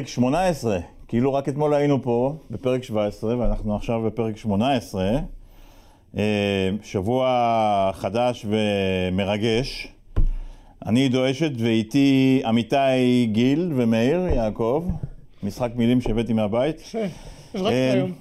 [0.00, 5.10] פרק 18, כאילו רק אתמול היינו פה בפרק 17 ואנחנו עכשיו בפרק 18.
[6.16, 6.22] אה,
[6.82, 9.88] שבוע חדש ומרגש.
[10.86, 14.84] אני עידו אשת ואיתי עמיתי גיל ומאיר יעקב,
[15.42, 16.82] משחק מילים שהבאתי מהבית.
[17.54, 18.12] אה, היום.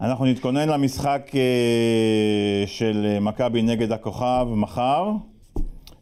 [0.00, 5.10] אנחנו נתכונן למשחק אה, של מכבי נגד הכוכב מחר,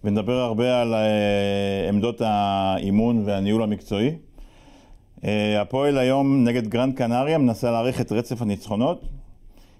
[0.05, 0.95] ונדבר הרבה על
[1.89, 4.11] עמדות האימון והניהול המקצועי.
[5.27, 9.03] אה, הפועל היום נגד גרנד קנריה מנסה להאריך את רצף הניצחונות.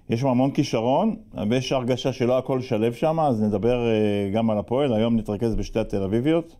[0.09, 1.15] יש שם המון כישרון,
[1.49, 4.93] ויש הרגשה שלא הכל שלב שם, אז נדבר אה, גם על הפועל.
[4.93, 6.55] היום נתרכז בשתי התל אביביות.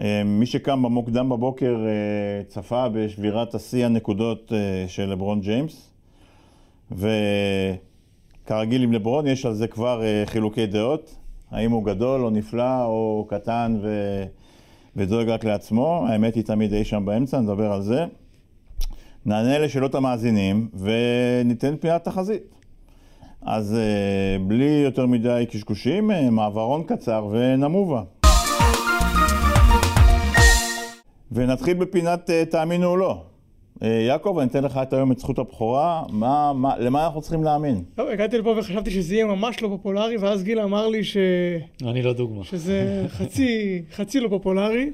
[0.00, 1.76] אה, מי שקם במוקדם בבוקר
[2.48, 4.52] צפה בשבירת השיא הנקודות
[4.88, 5.90] של לברון ג'יימס.
[6.92, 11.16] וכרגיל עם לברון יש על זה כבר חילוקי דעות,
[11.50, 13.88] האם הוא גדול או נפלא או קטן ו...
[14.96, 18.04] ודואג רק לעצמו, האמת היא תמיד אי שם באמצע, נדבר על זה.
[19.26, 22.42] נענה לשאלות המאזינים וניתן פינת תחזית.
[23.42, 28.02] אז אה, בלי יותר מדי קשקושים, אה, מעברון קצר ונמובה.
[31.32, 33.22] ונתחיל בפינת אה, תאמינו או לא.
[33.82, 37.44] אה, יעקב, אני אתן לך את היום את זכות הבכורה, מה, מה, למה אנחנו צריכים
[37.44, 37.84] להאמין?
[37.94, 41.16] טוב, הגעתי לפה וחשבתי שזה יהיה ממש לא פופולרי, ואז גיל אמר לי ש...
[41.82, 42.44] אני לא דוגמה.
[42.44, 44.90] שזה חצי, חצי לא פופולרי.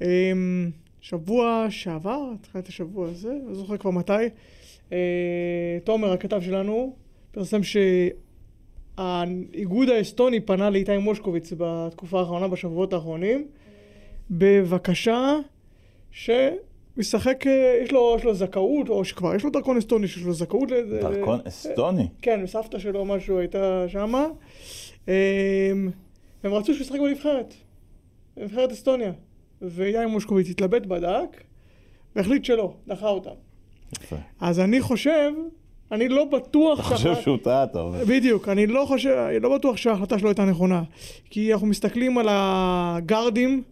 [0.00, 4.12] אמ, שבוע שעבר, תחילת השבוע הזה, לא זוכר כבר מתי,
[4.92, 6.96] אה, תומר, הכתב שלנו,
[7.30, 7.60] פרסם
[8.98, 13.46] שהאיגוד האסטוני פנה לאיתי מושקוביץ בתקופה האחרונה, בשבועות האחרונים,
[14.30, 15.36] בבקשה
[16.10, 16.36] שהוא
[16.96, 20.32] ישחק, אה, יש לו, יש לו זכאות, או שכבר יש לו דרכון אסטוני, שיש לו
[20.32, 21.00] זכאות לזה.
[21.00, 22.08] דרכון אסטוני?
[22.22, 24.26] כן, סבתא שלו משהו הייתה שמה.
[25.08, 25.12] אמ,
[26.44, 27.54] הם רצו שהוא ישחק בנבחרת,
[28.36, 29.12] בנבחרת אסטוניה.
[29.62, 31.42] ויאיר מושקוביץ התלבט, בדק,
[32.16, 33.30] והחליט שלא, דחה אותם.
[34.02, 34.16] יפה.
[34.40, 35.32] אז אני חושב,
[35.92, 36.78] אני לא בטוח...
[36.80, 38.04] אתה חושב שהוא טעה, אתה אומר.
[38.04, 40.82] בדיוק, אני לא חושב, אני לא בטוח שההחלטה שלו הייתה נכונה.
[41.30, 43.62] כי אנחנו מסתכלים על הגארדים,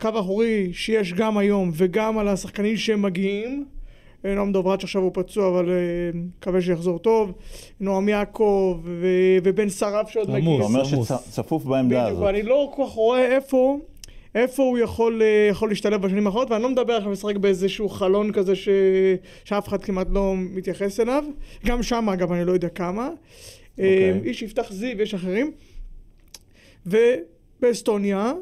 [0.00, 3.64] קו האחורי שיש גם היום, וגם על השחקנים שמגיעים.
[4.24, 5.74] אה, נועם דוברת שעכשיו הוא פצוע, אבל אה,
[6.38, 7.32] מקווה שיחזור טוב.
[7.80, 10.42] נועם יעקב ו- ובן שרף שעוד עמוס.
[10.42, 10.56] מגיע.
[10.56, 11.08] אתה אומר עמוס.
[11.08, 12.22] שצפוף בעמדה בדיוק, הזאת.
[12.22, 13.78] ואני לא כל כך רואה איפה,
[14.34, 18.32] איפה הוא יכול, אה, יכול להשתלב בשנים האחרונות, ואני לא מדבר עכשיו לשחק באיזשהו חלון
[18.32, 18.68] כזה ש...
[19.44, 21.24] שאף אחד כמעט לא מתייחס אליו.
[21.66, 23.08] גם שם, אגב, אני לא יודע כמה.
[23.72, 24.10] אוקיי.
[24.10, 25.52] אה, איש יפתח זיו, יש אחרים.
[26.86, 28.32] ובאסטוניה,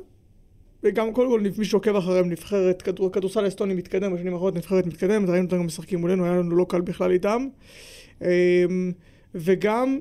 [0.83, 5.29] וגם קודם כל מי שעוקב אחריהם, נבחרת, כדור, כדורסל האסטוני מתקדם בשנים האחרונות, נבחרת מתקדמת,
[5.29, 7.47] ראינו אותם גם משחקים מולנו, היה לנו לא קל בכלל איתם.
[8.23, 8.65] אה,
[9.35, 10.01] וגם,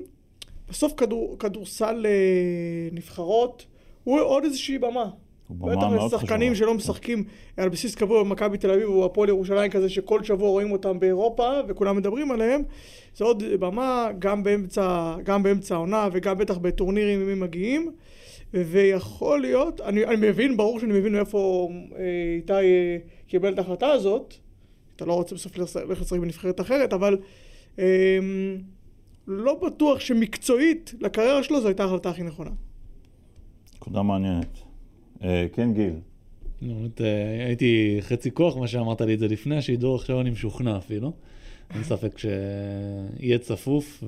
[0.68, 3.66] בסוף כדור, כדורסל אה, נבחרות,
[4.04, 5.10] הוא עוד איזושהי במה.
[5.50, 6.54] בטח לשחקנים.
[6.54, 7.24] שלא משחקים
[7.56, 11.50] על בסיס קבוע במכבי תל אביב או הפועל ירושלים כזה שכל שבוע רואים אותם באירופה
[11.68, 12.62] וכולם מדברים עליהם
[13.16, 17.90] זה עוד במה גם באמצע, גם באמצע העונה וגם בטח בטורנירים אם הם מגיעים
[18.54, 22.04] ויכול להיות, אני, אני מבין, ברור שאני מבין מאיפה אה,
[22.36, 24.34] איתי אה, קיבל את ההחלטה הזאת
[24.96, 27.18] אתה לא רוצה בסוף ללכת לשחק בנבחרת אחרת אבל
[27.78, 28.18] אה,
[29.26, 32.50] לא בטוח שמקצועית לקריירה שלו זו הייתה ההחלטה הכי נכונה
[33.76, 34.58] נקודה מעניינת.
[35.22, 35.92] אה, כן, גיל.
[36.62, 40.76] באמת, אה, הייתי חצי כוח, מה שאמרת לי את זה לפני השידור, עכשיו אני משוכנע
[40.76, 41.12] אפילו.
[41.74, 44.04] אין ספק שיהיה צפוף,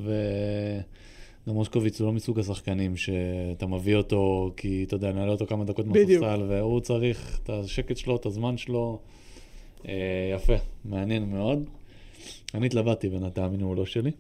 [1.50, 5.64] וגם מושקוביץ הוא לא מסוג השחקנים שאתה מביא אותו, כי אתה יודע, נעלה אותו כמה
[5.64, 5.86] דקות.
[5.86, 8.98] מהספסל, והוא צריך את השקט שלו, את הזמן שלו.
[9.88, 9.94] אה,
[10.34, 11.64] יפה, מעניין מאוד.
[12.54, 14.10] אני התלבטתי בין התאמינו או לא שלי.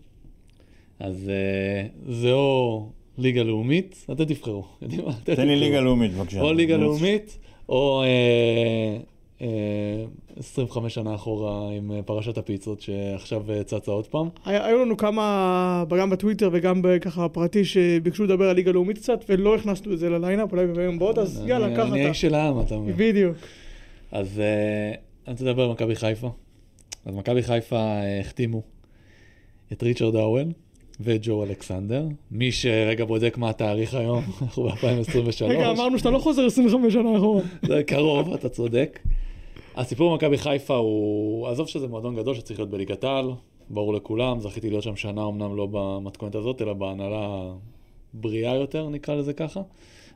[0.98, 4.64] אז אה, זה או ליגה לאומית, אתם תבחרו.
[5.24, 5.56] תן לי.
[5.56, 6.40] ליגה לאומית, בבקשה.
[6.40, 8.98] או ליגה לאומית, או אה,
[10.36, 14.28] 25 שנה אחורה עם אה, פרשת הפיצות שעכשיו אה, צצה עוד פעם.
[14.44, 19.24] היה- היו לנו כמה, גם בטוויטר וגם ככה פרטי, שביקשו לדבר על ליגה לאומית קצת,
[19.28, 22.06] ולא הכנסנו את זה לליינאפ, אולי ביום הבאות, אז יאללה, אני- קח אני אתה.
[22.06, 22.92] האיש של העם, אתה אומר.
[22.96, 23.36] בדיוק.
[24.12, 24.88] אז אה,
[25.26, 26.30] אני רוצה לדבר על מכבי חיפה.
[27.06, 28.62] אז מכבי חיפה אה, החתימו
[29.72, 30.44] את ריצ'רד האוול
[31.00, 32.04] ואת ג'ו אלכסנדר.
[32.30, 35.44] מי שרגע בודק מה התאריך היום, אנחנו ב-2023.
[35.44, 37.42] רגע, אמרנו שאתה לא חוזר 25 שנה אחורה.
[37.66, 38.98] זה קרוב, אתה צודק.
[39.74, 43.30] הסיפור במכבי חיפה הוא, עזוב שזה מועדון גדול שצריך להיות בליגת העל,
[43.70, 47.52] ברור לכולם, זכיתי להיות שם שנה, אמנם לא במתכונת הזאת, אלא בהנהלה
[48.14, 49.60] בריאה יותר, נקרא לזה ככה.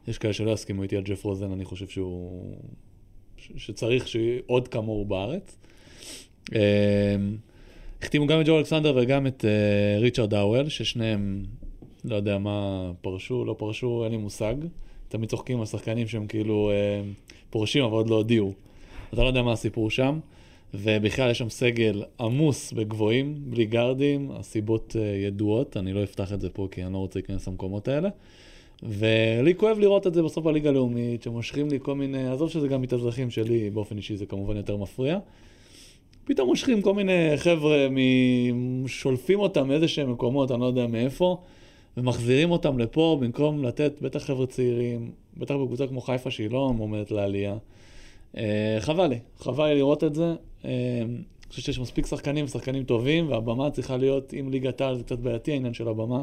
[0.08, 2.54] יש כאלה שלא יסכימו איתי על ג'ף רוזן, אני חושב שהוא...
[3.56, 5.58] שצריך שיהיה עוד כמוהו בארץ.
[6.54, 7.16] אה,
[8.02, 11.44] החתימו גם את ג'ו אלכסנדר וגם את אה, ריצ'רד האוול, ששניהם,
[12.04, 14.54] לא יודע מה, פרשו, לא פרשו, אין לי מושג.
[15.08, 17.02] תמיד צוחקים על שחקנים שהם כאילו אה,
[17.50, 18.52] פורשים אבל עוד לא הודיעו.
[19.14, 20.18] אתה לא יודע מה הסיפור שם,
[20.74, 26.40] ובכלל יש שם סגל עמוס בגבוהים, בלי גארדים, הסיבות אה, ידועות, אני לא אפתח את
[26.40, 28.08] זה פה כי אני לא רוצה להיכנס למקומות האלה.
[28.82, 32.82] ולי כואב לראות את זה בסוף בליגה הלאומית, שמושכים לי כל מיני, עזוב שזה גם
[32.82, 35.18] מתאזרחים שלי, באופן אישי זה כמובן יותר מפריע.
[36.24, 38.88] פתאום מושכים כל מיני חבר'ה, מ...
[38.88, 41.36] שולפים אותם מאיזה שהם מקומות, אני לא יודע מאיפה,
[41.96, 47.10] ומחזירים אותם לפה במקום לתת, בטח חבר'ה צעירים, בטח בקבוצה כמו חיפה שהיא לא מועמדת
[47.10, 47.56] לעלייה.
[48.36, 48.42] אה,
[48.80, 50.34] חבל לי, חבל לי לראות את זה.
[50.64, 50.70] אה,
[51.04, 51.16] אני
[51.50, 55.52] חושב שיש מספיק שחקנים, שחקנים טובים, והבמה צריכה להיות, אם ליגת העל זה קצת בעייתי
[55.52, 56.22] העניין של הבמה.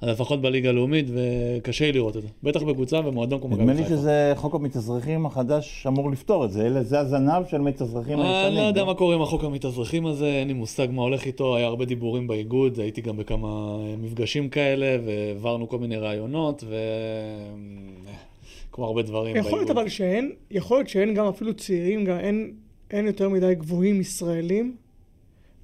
[0.00, 2.28] אז לפחות בליגה הלאומית, וקשה לי לראות את זה.
[2.42, 3.90] בטח בקבוצה ומועדון כמו מכבי נדמה חיפה.
[3.90, 8.24] לי שזה חוק המתאזרחים החדש אמור לפתור את זה, אלה- זה הזנב של מתאזרחים אה,
[8.24, 8.58] אני הישנים.
[8.62, 11.66] לא יודע מה קורה עם החוק המתאזרחים הזה, אין לי מושג מה הולך איתו, היה
[11.66, 16.74] הרבה דיבורים באיגוד, הייתי גם בכמה מפגשים כאלה, והעברנו כל מיני רעיונות, ו...
[18.70, 22.18] אה, כמו הרבה דברים יכול להיות אבל שאין, יכול להיות שאין גם אפילו צעירים, גם
[22.18, 22.54] אין,
[22.90, 24.76] אין יותר מדי גבוהים ישראלים,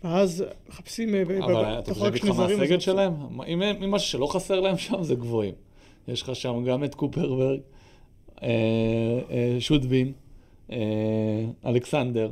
[0.04, 1.14] ואז מחפשים...
[1.14, 3.12] אה, אבל אתה חושב איתך מהסגל שלהם?
[3.46, 5.54] אם אם משהו שלא חסר להם שם זה גבוהים.
[6.08, 7.60] יש לך שם גם את קופרברג,
[8.42, 8.48] אה,
[9.30, 10.12] אה, שוטבין,
[10.72, 10.78] אה,
[11.66, 12.30] אלכסנדר,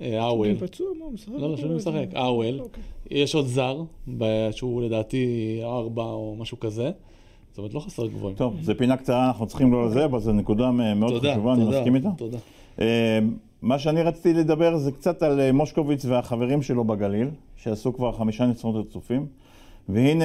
[0.00, 0.50] אה, האוול.
[0.50, 0.86] הוא פצוע?
[0.98, 1.32] מה, הוא משחק?
[1.32, 2.06] לא, לא, שהוא משחק.
[2.14, 2.60] האוול.
[2.60, 2.82] אוקיי.
[3.10, 3.82] יש עוד זר,
[4.50, 6.90] שהוא לדעתי ארבע או משהו כזה.
[7.54, 8.36] זאת אומרת, לא חסר גבוהים.
[8.36, 11.64] טוב, זו פינה קצרה, אנחנו צריכים לא לזה, אבל זו נקודה מאוד תודה, חשובה, אני
[11.64, 12.08] תודה, מסכים איתה.
[12.16, 12.38] תודה.
[12.80, 13.18] אה,
[13.62, 18.46] מה שאני רציתי לדבר זה קצת על אה, מושקוביץ והחברים שלו בגליל, שעשו כבר חמישה
[18.46, 19.26] ניצחונות רצופים.
[19.88, 20.24] והנה,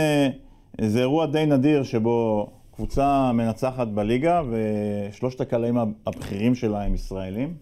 [0.81, 7.53] זה אירוע די נדיר שבו קבוצה מנצחת בליגה ושלושת הקלעים הבכירים שלה הם ישראלים.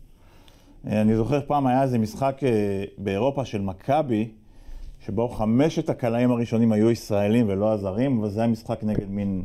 [0.87, 2.41] אה, אני זוכר פעם היה איזה משחק
[2.97, 4.27] באירופה של מכבי,
[5.05, 9.43] שבו חמשת הקלעים הראשונים היו ישראלים ולא הזרים, אבל זה היה משחק נגד מין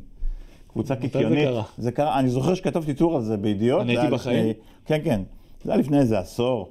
[0.73, 1.45] קבוצה מתי זה קיקיונית.
[1.49, 1.63] קרה?
[1.79, 3.81] זה קרה, אני זוכר שכתבתי טור על זה בידיעות.
[3.83, 4.39] אני הייתי בחיים?
[4.41, 4.53] לפני-
[4.87, 5.21] כן, כן.
[5.65, 6.69] זה היה לפני איזה עשור.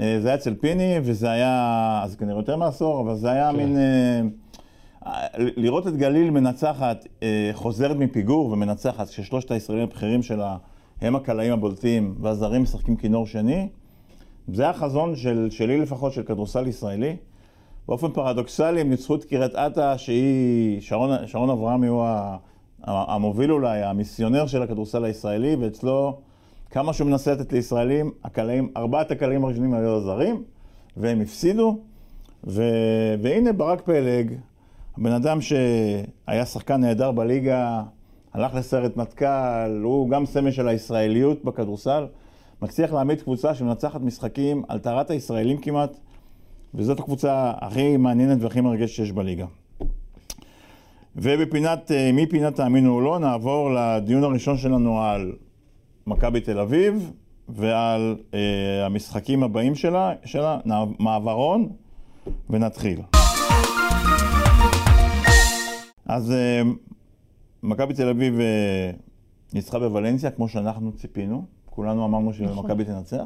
[0.00, 1.54] אה, זה היה אצל פיני, וזה היה,
[2.04, 3.56] אז כנראה יותר מעשור, אבל זה היה כן.
[3.56, 3.76] מין...
[3.76, 4.20] אה,
[5.06, 7.06] אה, לראות את גליל מנצחת,
[7.52, 10.56] חוזרת מפיגור ומנצחת, כששלושת הישראלים הבכירים שלה
[11.00, 13.68] הם הקלעים הבולטים, והזרים משחקים כינור שני,
[14.48, 17.16] זה החזון של, שלי לפחות, של כדורסל ישראלי.
[17.88, 22.36] באופן פרדוקסלי הם ניצחו את קריית אתא, שהיא, שרון, שרון אברהמי הוא ה-
[22.84, 26.18] המוביל אולי, המיסיונר של הכדורסל הישראלי, ואצלו,
[26.70, 30.42] כמה שהוא מנסה לתת לישראלים, הקלעים, ארבעת הקלעים הראשונים היו הזרים,
[30.96, 31.78] והם הפסידו.
[32.46, 32.62] ו...
[33.22, 34.34] והנה ברק פלג,
[34.98, 37.82] הבן אדם שהיה שחקן נהדר בליגה,
[38.34, 42.06] הלך לסרט מטכ"ל, הוא גם סמל של הישראליות בכדורסל,
[42.62, 45.96] מצליח להעמיד קבוצה שמנצחת משחקים על טהרת הישראלים כמעט,
[46.74, 49.46] וזאת הקבוצה הכי מעניינת והכי מרגשת שיש בליגה.
[51.22, 55.32] ובפינת, אה, מפינת תאמינו או לא, נעבור לדיון הראשון שלנו על
[56.06, 57.12] מכבי תל אביב
[57.48, 60.58] ועל אה, המשחקים הבאים שלה, שלה,
[60.98, 61.68] מעברון,
[62.50, 63.00] ונתחיל.
[66.06, 66.62] אז אה,
[67.62, 68.90] מכבי תל אביב אה,
[69.52, 71.44] ניצחה בוולנסיה, כמו שאנחנו ציפינו.
[71.66, 73.24] כולנו אמרנו שמכבי תנצח.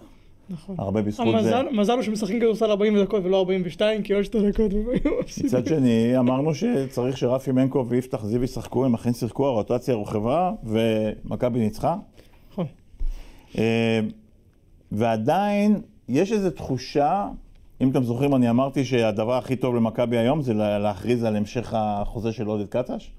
[0.52, 0.76] נכון.
[0.78, 1.58] הרבה בזכות זה.
[1.58, 5.20] המזל, מזל הוא שמשחקים כדורסל 40 דקות ולא 42, כי עוד שתי דקות הם היו
[5.20, 5.50] מפסידים.
[5.50, 11.58] מצד שני, אמרנו שצריך שרפי מנקו ויפתח זיו ישחקו, הם אכן שיחקו, הרוטציה הורחבה, ומכבי
[11.58, 11.96] ניצחה.
[12.52, 12.66] נכון.
[13.58, 14.00] אה,
[14.92, 17.28] ועדיין, יש איזו תחושה,
[17.80, 21.74] אם אתם זוכרים, אני אמרתי שהדבר הכי טוב למכבי היום זה לה- להכריז על המשך
[21.76, 23.10] החוזה של עודד קטש.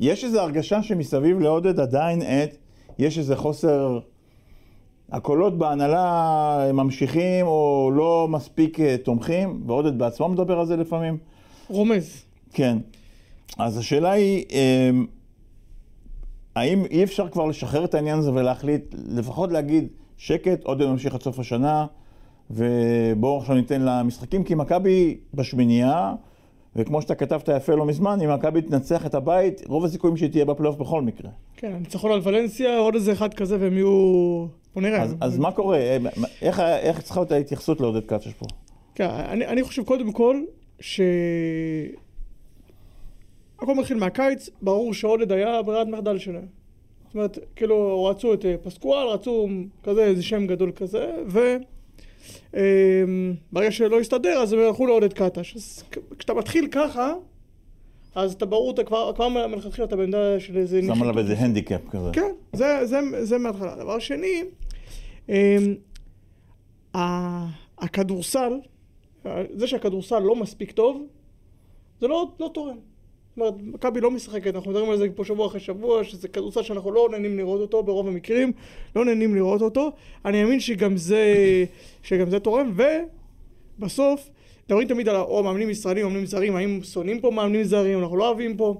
[0.00, 2.56] יש איזו הרגשה שמסביב לעודד עדיין עת,
[2.98, 3.98] יש איזה חוסר...
[5.12, 11.18] הקולות בהנהלה ממשיכים או לא מספיק אה, תומכים, ועודד בעצמו מדבר על זה לפעמים.
[11.68, 12.24] רומז.
[12.52, 12.78] כן.
[13.58, 15.06] אז השאלה היא, אמ,
[16.56, 21.22] האם אי אפשר כבר לשחרר את העניין הזה ולהחליט, לפחות להגיד, שקט, עודד ממשיך עד
[21.22, 21.86] סוף השנה,
[22.50, 26.14] ובואו עכשיו ניתן למשחקים, כי מכבי בשמינייה,
[26.76, 30.44] וכמו שאתה כתבת יפה לא מזמן, אם מכבי תנצח את הבית, רוב הסיכויים שהיא תהיה
[30.44, 31.30] בפלייאוף בכל מקרה.
[31.56, 34.46] כן, הניצחון על ולנסיה, עוד איזה אחד כזה והם יהיו...
[34.74, 35.02] בוא נראה.
[35.02, 35.76] אז, אז מה קורה?
[35.76, 35.96] אה,
[36.42, 38.46] איך, איך צריכה להיות ההתייחסות לעודד קצ'ש פה?
[38.94, 40.42] כן, אני, אני חושב קודם כל
[40.80, 41.00] ש...
[43.58, 46.46] הכל מתחיל מהקיץ, ברור שעודד היה ברירת מחדל שלהם.
[47.06, 49.48] זאת אומרת, כאילו רצו את אה, פסקואל, רצו
[49.82, 51.14] כזה איזה שם גדול כזה,
[52.52, 55.56] וברגע שלא הסתדר אז הם הלכו לעודד קטש.
[55.56, 55.84] אז
[56.18, 57.14] כשאתה מתחיל ככה,
[58.14, 60.80] אז אתה ברור, אתה כבר, כבר מלכתחילה אתה בעמדה של איזה...
[60.82, 62.10] שם עליו איזה הנדיקאפ כזה.
[62.12, 63.76] כן, זה, זה, זה מההתחלה.
[63.76, 64.42] דבר שני,
[65.28, 65.34] אמ,
[67.78, 68.52] הכדורסל,
[69.54, 71.06] זה שהכדורסל לא מספיק טוב,
[72.00, 72.76] זה לא, לא תורם.
[73.36, 76.90] אומרת, מכבי לא משחקת, אנחנו מדברים על זה פה שבוע אחרי שבוע, שזה כדורסל שאנחנו
[76.90, 78.52] לא נהנים לראות אותו ברוב המקרים,
[78.96, 79.92] לא נהנים לראות אותו.
[80.24, 81.34] אני מאמין שגם זה,
[82.02, 82.72] שגם זה תורם,
[83.78, 84.30] ובסוף,
[84.66, 88.28] מדברים תמיד על או מאמנים ישראלים, מאמנים זרים, האם שונאים פה מאמנים זרים, אנחנו לא
[88.28, 88.74] אוהבים פה.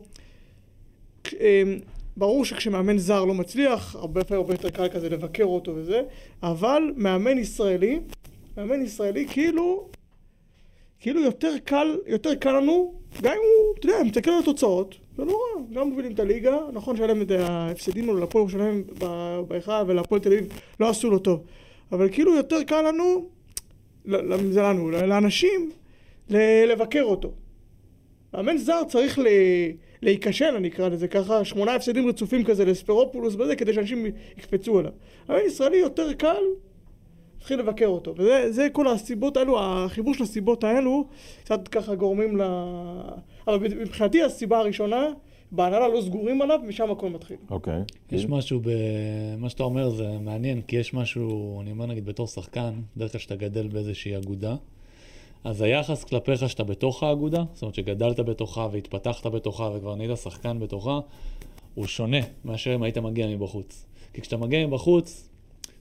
[1.32, 1.78] אמ,
[2.16, 6.02] ברור שכשמאמן זר לא מצליח, הרבה פעמים הרבה יותר קל כזה לבקר אותו וזה,
[6.42, 8.00] אבל מאמן ישראלי,
[8.56, 9.88] מאמן ישראלי כאילו,
[11.00, 15.24] כאילו יותר קל, יותר קל לנו, גם אם הוא, אתה יודע, מסתכל על התוצאות, זה
[15.24, 18.84] לא רע, גם מובילים את הליגה, נכון שהיה להם את ההפסדים האלו לפועל ירושלים
[19.48, 20.48] בהיכל ולהפועל תל אביב
[20.80, 21.44] לא עשו לו טוב,
[21.92, 23.28] אבל כאילו יותר קל לנו,
[24.50, 25.70] זה לנו, לאנשים,
[26.68, 27.32] לבקר אותו.
[28.34, 29.26] מאמן זר צריך ל...
[30.02, 34.06] להיכשל, אני אקרא לזה ככה, שמונה הפסדים רצופים כזה לספרופולוס בזה, כדי שאנשים
[34.38, 34.92] יקפצו עליו.
[35.28, 36.42] אבל ישראלי יותר קל,
[37.46, 38.14] להתחיל לבקר אותו.
[38.16, 41.04] וזה כל הסיבות האלו, החיבור של הסיבות האלו,
[41.44, 42.42] קצת ככה גורמים ל...
[43.46, 45.06] אבל מבחינתי הסיבה הראשונה,
[45.52, 47.36] בהנהלה לא סגורים עליו, משם הכל מתחיל.
[47.50, 47.80] אוקיי.
[47.80, 48.14] Okay.
[48.14, 52.72] יש משהו במה שאתה אומר, זה מעניין, כי יש משהו, אני אומר נגיד בתור שחקן,
[52.96, 54.56] בדרך כלל שאתה גדל באיזושהי אגודה,
[55.44, 60.58] אז היחס כלפיך שאתה בתוך האגודה, זאת אומרת שגדלת בתוכה והתפתחת בתוכה וכבר נהיית שחקן
[60.60, 61.00] בתוכה,
[61.74, 63.86] הוא שונה מאשר אם היית מגיע מבחוץ.
[64.12, 65.28] כי כשאתה מגיע מבחוץ,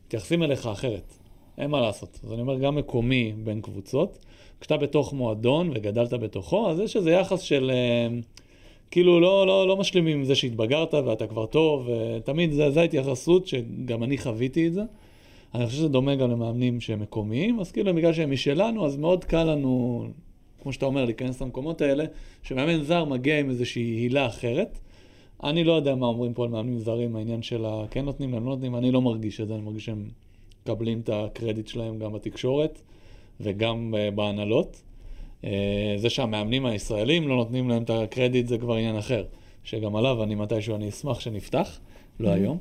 [0.05, 1.24] מתייחסים אליך אחרת.
[1.57, 2.19] אין מה לעשות.
[2.23, 4.19] אז אני אומר, גם מקומי בין קבוצות.
[4.59, 7.71] כשאתה בתוך מועדון וגדלת בתוכו, אז יש איזה יחס של...
[7.73, 8.07] אה,
[8.91, 14.03] כאילו לא, לא, לא משלימים עם זה שהתבגרת ואתה כבר טוב, ותמיד זו ההתייחסות שגם
[14.03, 14.81] אני חוויתי את זה.
[15.55, 19.23] אני חושב שזה דומה גם למאמנים שהם מקומיים, אז כאילו בגלל שהם משלנו, אז מאוד
[19.23, 20.03] קל לנו,
[20.61, 22.05] כמו שאתה אומר, להיכנס למקומות האלה,
[22.43, 24.79] שמאמן זר מגיע עם איזושהי הילה אחרת.
[25.43, 28.49] אני לא יודע מה אומרים פה על מאמנים זרים, העניין של הכן נותנים להם, לא
[28.49, 30.09] נותנים, אני לא מרגיש את זה, אני מרגיש שהם
[30.65, 32.81] מקבלים את הקרדיט שלהם גם בתקשורת
[33.39, 34.81] וגם uh, בהנהלות.
[35.41, 35.45] Uh,
[35.97, 39.25] זה שהמאמנים הישראלים לא נותנים להם את הקרדיט זה כבר עניין אחר,
[39.63, 41.79] שגם עליו אני מתישהו אני אשמח שנפתח,
[42.19, 42.31] לא mm-hmm.
[42.31, 42.57] היום.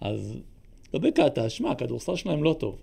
[0.00, 0.38] אז
[0.94, 2.78] לא בקטע, שמע, הכדורסל שלהם לא טוב.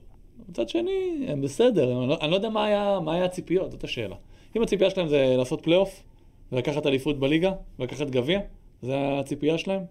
[0.50, 3.84] מצד שני, הם בסדר, אני לא, אני לא יודע מה היה, מה היה הציפיות, זאת
[3.84, 4.15] השאלה.
[4.55, 6.03] אם הציפייה שלהם זה לעשות פלייאוף,
[6.51, 8.39] ולקחת אליפות בליגה, ולקחת גביע,
[8.82, 9.82] זה הציפייה שלהם,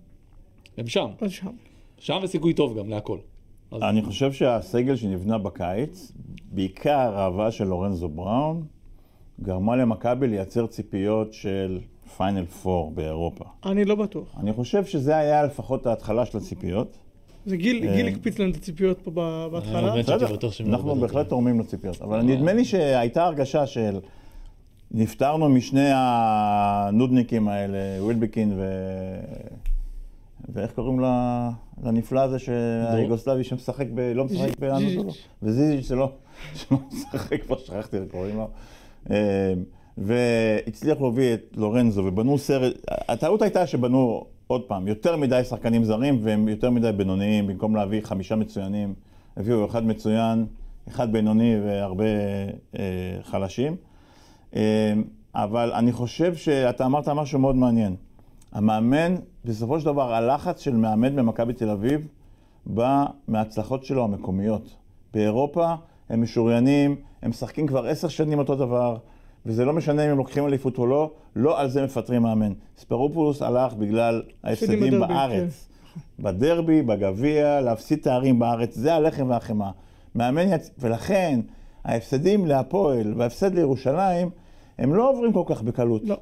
[0.76, 1.11] הם שם.
[1.29, 1.50] שם.
[1.99, 3.19] שם וסיכוי טוב גם להכל.
[3.73, 3.83] אז...
[3.83, 6.12] אני חושב שהסגל שנבנה בקיץ,
[6.52, 8.64] בעיקר האהבה של לורנזו בראון,
[9.43, 11.81] גרמה למכבי לייצר ציפיות של
[12.17, 13.45] פיינל פור באירופה.
[13.67, 14.35] אני לא בטוח.
[14.41, 16.99] אני חושב שזה היה לפחות ההתחלה של הציפיות.
[17.47, 19.11] זה גיל אה, הקפיץ לנו את הציפיות פה
[19.52, 19.95] בהתחלה.
[20.67, 23.99] אנחנו בהחלט תורמים לציפיות, אבל נדמה לי שהייתה הרגשה של
[24.91, 28.62] נפטרנו משני הנודניקים האלה, ווילבקין ו...
[30.49, 31.00] ואיך קוראים
[31.82, 32.37] לנפלא הזה
[32.88, 34.00] היוגוסלבי שמשחק, ב...
[34.00, 35.11] לא משחק באנדולו?
[35.42, 36.12] וזיזיץ' שלא
[36.92, 38.49] משחק, כבר שכחתי איך קוראים לו.
[39.11, 39.54] אה,
[39.99, 46.18] והצליח להוביל את לורנזו ובנו סרט, הטעות הייתה שבנו עוד פעם, יותר מדי שחקנים זרים
[46.22, 48.94] והם יותר מדי בינוניים, במקום להביא חמישה מצוינים,
[49.37, 50.46] הביאו אחד מצוין,
[50.88, 52.04] אחד בינוני והרבה
[52.78, 52.82] אה,
[53.22, 53.76] חלשים.
[54.56, 54.92] אה,
[55.34, 57.96] אבל אני חושב שאתה אמרת משהו מאוד מעניין.
[58.52, 62.09] המאמן, בסופו של דבר, הלחץ של מאמן במכבי תל אביב
[62.66, 64.76] בא מההצלחות שלו המקומיות.
[65.14, 65.75] באירופה
[66.09, 68.97] הם משוריינים, הם משחקים כבר עשר שנים אותו דבר,
[69.47, 72.52] וזה לא משנה אם הם לוקחים אליפות או לא, לא על זה מפטרים מאמן.
[72.78, 75.68] ספרופולוס הלך בגלל ההפסדים בארץ.
[75.68, 76.23] כן.
[76.23, 79.71] בדרבי, בגביע, להפסיד תארים בארץ, זה הלחם והחמאה.
[80.14, 80.71] מאמן יצ...
[80.78, 81.40] ולכן
[81.85, 84.30] ההפסדים להפועל וההפסד לירושלים,
[84.78, 86.02] הם לא עוברים כל כך בקלות.
[86.04, 86.16] לא.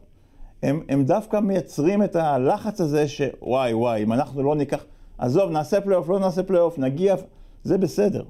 [0.62, 4.84] הם, הם דווקא מייצרים את הלחץ הזה שוואי וואי, אם אנחנו לא ניקח,
[5.18, 7.14] עזוב, נעשה פלייאוף, לא נעשה פלייאוף, נגיע,
[7.64, 8.24] זה בסדר.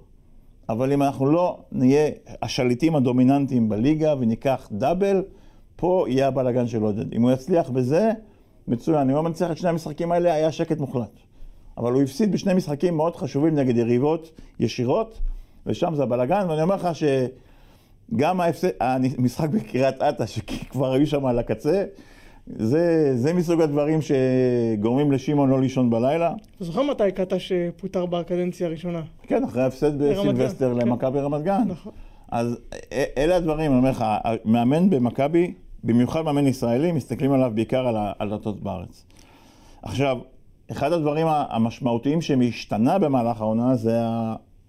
[0.69, 2.11] אבל אם אנחנו לא נהיה
[2.43, 5.23] השליטים הדומיננטיים בליגה וניקח דאבל,
[5.77, 7.13] פה יהיה הבלאגן של עודד.
[7.15, 8.11] אם הוא יצליח בזה,
[8.69, 9.11] מצוין.
[9.11, 11.21] אם הוא מנצח את שני המשחקים האלה, היה שקט מוחלט.
[11.79, 15.21] אבל הוא הפסיד בשני משחקים מאוד חשובים נגד יריבות ישירות,
[15.67, 18.41] ושם זה הבלאגן, ואני אומר לך שגם
[18.81, 21.85] המשחק בקריית אתא, שכבר היו שם על הקצה,
[22.59, 26.33] זה, זה מסוג הדברים שגורמים לשמעון לא לישון בלילה.
[26.57, 29.03] אתה זוכר מתי קטש פוטר בקדנציה הראשונה?
[29.23, 30.87] כן, אחרי ההפסד בסילבסטר כן.
[30.87, 31.63] למכבי רמת גן.
[31.67, 31.93] נכון.
[32.31, 32.59] אז
[33.17, 34.05] אלה הדברים, אני אומר לך,
[34.45, 35.55] מאמן במכבי,
[35.85, 39.05] במיוחד מאמן ישראלי, מסתכלים עליו בעיקר על הדלתות בארץ.
[39.83, 40.19] עכשיו,
[40.71, 44.01] אחד הדברים המשמעותיים שמשתנה במהלך העונה זה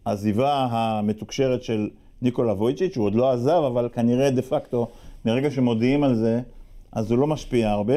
[0.05, 1.89] העזיבה המתוקשרת של
[2.21, 4.87] ניקולה וויצ'יץ', הוא עוד לא עזב, אבל כנראה דה פקטו,
[5.25, 6.41] מרגע שמודיעים על זה,
[6.91, 7.95] אז הוא לא משפיע הרבה.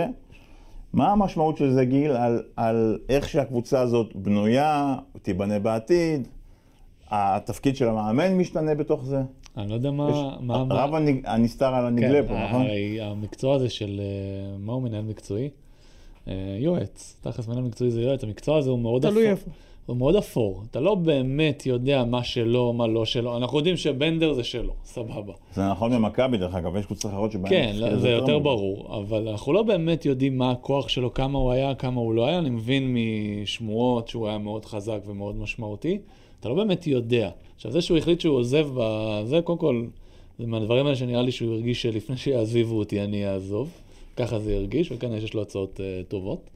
[0.93, 6.29] מה המשמעות של זה, גיל, על, על איך שהקבוצה הזאת בנויה, תיבנה בעתיד?
[7.11, 9.23] התפקיד של המאמן משתנה בתוך זה?
[9.57, 10.37] אני לא יודע מה...
[10.41, 12.63] מה- מה- רב הנג- הנסתר על הנגלה כן, פה, נכון?
[12.63, 15.49] הרי המקצוע הזה של אה, מה הוא מנהל מקצועי?
[16.29, 19.31] אה, יועץ, תכלס מנהל מקצועי זה יועץ, המקצוע הזה הוא מאוד תלוי אפור.
[19.33, 19.51] איפה.
[19.87, 24.33] הוא מאוד אפור, אתה לא באמת יודע מה שלו, מה לא שלו, אנחנו יודעים שבנדר
[24.33, 25.33] זה שלו, סבבה.
[25.55, 27.51] זה נכון במכבי, דרך אגב, יש קבוצות אחרות שבהן...
[27.51, 28.39] כן, התחיל זה יותר.
[28.39, 32.27] ברור, אבל אנחנו לא באמת יודעים מה הכוח שלו, כמה הוא היה, כמה הוא לא
[32.27, 32.97] היה, אני מבין
[33.43, 35.99] משמועות שהוא היה מאוד חזק ומאוד משמעותי,
[36.41, 37.31] אתה לא באמת יודע.
[37.57, 39.85] עכשיו זה שהוא החליט שהוא עוזב בזה, קודם כל,
[40.39, 43.71] זה מהדברים האלה שנראה לי שהוא הרגיש שלפני שיעזיבו אותי אני אעזוב,
[44.17, 46.51] ככה זה הרגיש, וכנראה שיש לו הצעות uh, טובות.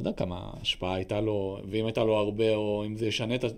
[0.00, 3.44] לא יודע כמה השפעה הייתה לו, ואם הייתה לו הרבה, או אם זה ישנה את
[3.44, 3.48] ה...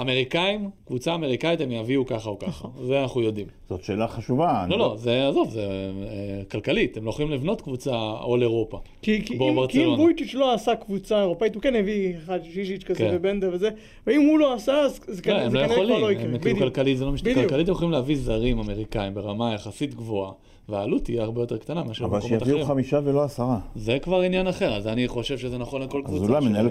[0.00, 3.46] אמריקאים, קבוצה אמריקאית, הם יביאו ככה או ככה, זה אנחנו יודעים.
[3.68, 4.52] זאת שאלה חשובה.
[4.68, 8.80] לא, אני לא, זה, עזוב, זה אה, כלכלית, הם לא יכולים לבנות קבוצה אול אירופה.
[9.02, 10.02] כי, אם, כי אם ברצלונה.
[10.02, 13.10] וויצ'יץ' לא עשה קבוצה אירופאית, הוא כן הביא אחד שישיץ' כזה כן.
[13.12, 13.70] ובנדר וזה,
[14.06, 16.24] ואם הוא לא עשה, אז זה לא, כנראה הם לא כנראה כבר יכולים, לא יקרה.
[16.24, 16.58] הם כאילו בדיוק.
[16.58, 17.34] כלכלית זה לא משנה.
[17.34, 20.32] כלכלית הם יכולים להביא זרים אמריקאים ברמה יחסית גבוהה,
[20.68, 22.66] והעלות תהיה הרבה יותר קטנה מאשר אבל במקומות שיביאו אחרים.
[22.68, 23.58] חמישה ולא עשרה.
[23.76, 26.22] זה כבר עניין אחר, אז אני חושב שזה נכון לכל קבוצה.
[26.24, 26.68] אולי של- מנהל-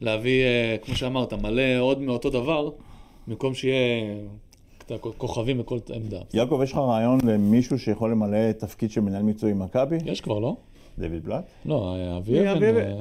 [0.00, 2.70] להביא, אה, כמו שאמרת, מלא עוד מאותו דבר,
[3.28, 4.14] במקום שיהיה
[5.18, 6.18] כוכבים בכל עמדה.
[6.34, 9.96] יעקב, יש לך רעיון למישהו שיכול למלא תפקיד של מנהל מקצועי במכבי?
[10.04, 10.56] יש כבר, לא?
[10.98, 11.44] דויד בלאט?
[11.64, 12.62] לא, אה, אבי אבי אבן...
[12.76, 12.92] אבן, אה,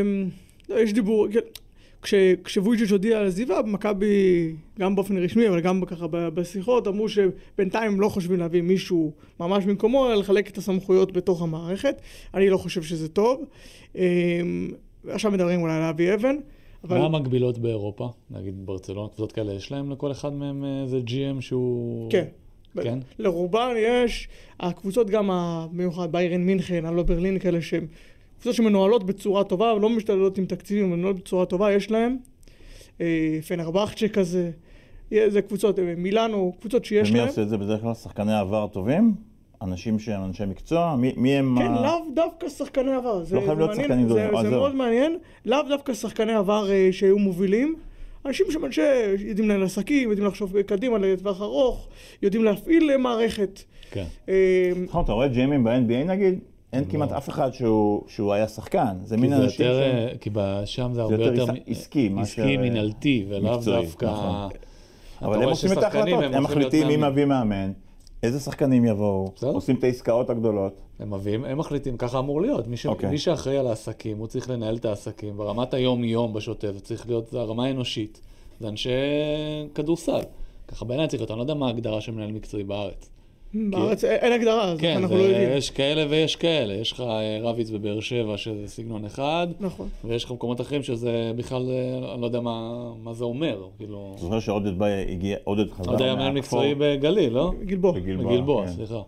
[0.00, 0.28] אמ,
[0.68, 1.40] לא, יש דיבור, כן.
[2.06, 7.92] כש- כשוויצ'יץ' הודיע על עזיבה, מכבי, גם באופן רשמי, אבל גם ככה בשיחות, אמרו שבינתיים
[7.92, 12.00] הם לא חושבים להביא מישהו ממש במקומו, אלא לחלק את הסמכויות בתוך המערכת.
[12.34, 13.44] אני לא חושב שזה טוב.
[13.96, 14.00] אמ,
[15.08, 16.36] עכשיו מדברים אולי אבי אבן,
[16.84, 16.98] אבל...
[16.98, 18.08] מה המקבילות באירופה?
[18.30, 22.10] נגיד ברצלונה, קבוצות כאלה, יש להם לכל אחד מהם איזה GM שהוא...
[22.10, 22.24] כן.
[22.82, 22.98] כן?
[23.18, 24.28] לרובן יש,
[24.60, 27.86] הקבוצות גם המיוחד, ביירן מינכן, הלא ברלין, כאלה שהן
[28.36, 32.16] קבוצות שמנוהלות בצורה טובה, לא משתללות עם תקציבים, מנוהלות בצורה טובה, יש להן.
[33.00, 34.50] אה, פנרבכצ'ה כזה,
[35.28, 37.28] זה קבוצות, אה, מילאנו, קבוצות שיש ומי להן.
[37.28, 37.94] עושה את זה בדרך כלל?
[37.94, 39.14] שחקני עבר טובים?
[39.62, 40.96] אנשים שהם אנשי מקצוע?
[40.98, 41.56] מי- מי הם...
[41.58, 43.24] כן, ה- לאו דווקא שחקני עבר.
[43.24, 44.60] זה, לא חייב זה להיות שחקנים זה, גדולים, אז זה זהו.
[44.60, 45.18] מאוד מעניין.
[45.46, 47.74] לאו דווקא שחקני עבר אה, שהיו מובילים.
[48.26, 48.82] אנשים שהם אנשי,
[49.18, 51.88] יודעים לנהל עסקים, יודעים לחשוב קדימה לטווח ארוך,
[52.22, 53.60] יודעים להפעיל אה, מערכת.
[53.90, 54.04] כן.
[54.28, 56.38] אה, נכון, אתה רואה ג'יימים ב-NBA נגיד?
[56.76, 58.96] אין כמעט אף אחד שהוא שהוא היה שחקן.
[59.04, 59.96] זה מין זה אנשים יותר, שהם...
[59.96, 60.30] אה, כי
[60.64, 61.52] שם זה הרבה יותר יותר...
[61.52, 64.04] עס- עסקי מאשר, עסקי, אה, מינהלתי, ולאו דווקא...
[64.04, 64.50] נכון.
[65.22, 66.96] אבל הם עושים את ההחלטות, הם מחליטים מי.
[66.96, 67.72] מביא מאמן,
[68.22, 69.50] איזה שחקנים יבואו, בסדר.
[69.50, 70.80] עושים את העסקאות הגדולות.
[70.98, 72.66] הם מביאים, הם מחליטים, ככה אמור להיות.
[72.68, 72.86] מי, ש...
[72.86, 73.10] אוקיי.
[73.10, 77.28] מי שאחראי על העסקים, הוא צריך לנהל את העסקים ברמת היום-יום בשוטף, זה צריך להיות,
[77.30, 78.20] זה הרמה האנושית.
[78.60, 78.90] זה אנשי
[79.74, 80.20] כדורסל.
[80.68, 83.10] ככה בעיניי צריך להיות, אני לא יודע מה ההגדרה של מנהל מקצועי בארץ.
[83.54, 85.50] בארץ אין אין הגדרה, אז כן, אנחנו זה, לא יודעים.
[85.56, 86.74] יש כאלה ויש כאלה.
[86.74, 89.88] יש לך אה, רביץ בבאר שבע שזה סגנון אחד, נכון.
[90.04, 93.68] ויש לך מקומות אחרים שזה בכלל, אה, אני לא יודע מה, מה זה אומר.
[93.78, 96.60] כאילו, זוכר שעודד בא, הגיע, עודד חזר עוד היה מנהל מהכפור.
[96.60, 97.52] מקצועי בגליל, לא?
[97.64, 97.92] גלבוע.
[97.92, 98.72] בגלבוע, בגלבוע, כן.
[98.72, 99.00] סליחה.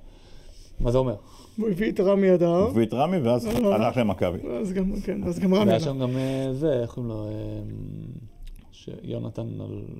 [0.81, 1.14] מה זה אומר?
[1.57, 3.74] הוא הביא את רמי אדר, הביא את רמי ואז לא.
[3.74, 4.38] הלך למכבי.
[4.61, 5.81] אז גם, כן, אז גם רמי והיה.
[5.81, 7.27] שם גם אה, זה, איך קוראים לו?
[9.07, 9.46] שיונתן,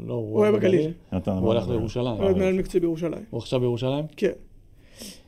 [0.07, 0.91] לא, הוא היה בגליל.
[1.11, 2.07] הוא הלך אבל- לירושלים.
[2.07, 3.25] הוא היה מנהל מקצועי בירושלים.
[3.31, 4.05] הוא עכשיו בירושלים?
[4.17, 4.31] כן.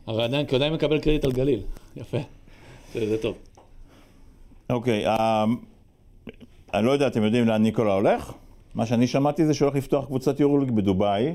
[0.06, 1.60] הרי עדיין, כי הוא עדיין מקבל קרדיט על גליל.
[1.96, 2.18] יפה.
[2.94, 3.36] זה זה טוב.
[4.70, 5.44] אוקיי, אה,
[6.74, 8.32] אני לא יודע, אתם יודעים לאן ניקולה הולך?
[8.74, 11.32] מה שאני שמעתי זה שהוא הולך לפתוח קבוצת יורוליג בדובאי,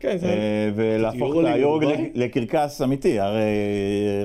[0.00, 0.26] כן, זה...
[0.26, 0.34] אה,
[0.74, 2.00] ולהפוך את יורוליג היורוליג?
[2.14, 3.18] לקרקס אמיתי.
[3.20, 3.40] הרי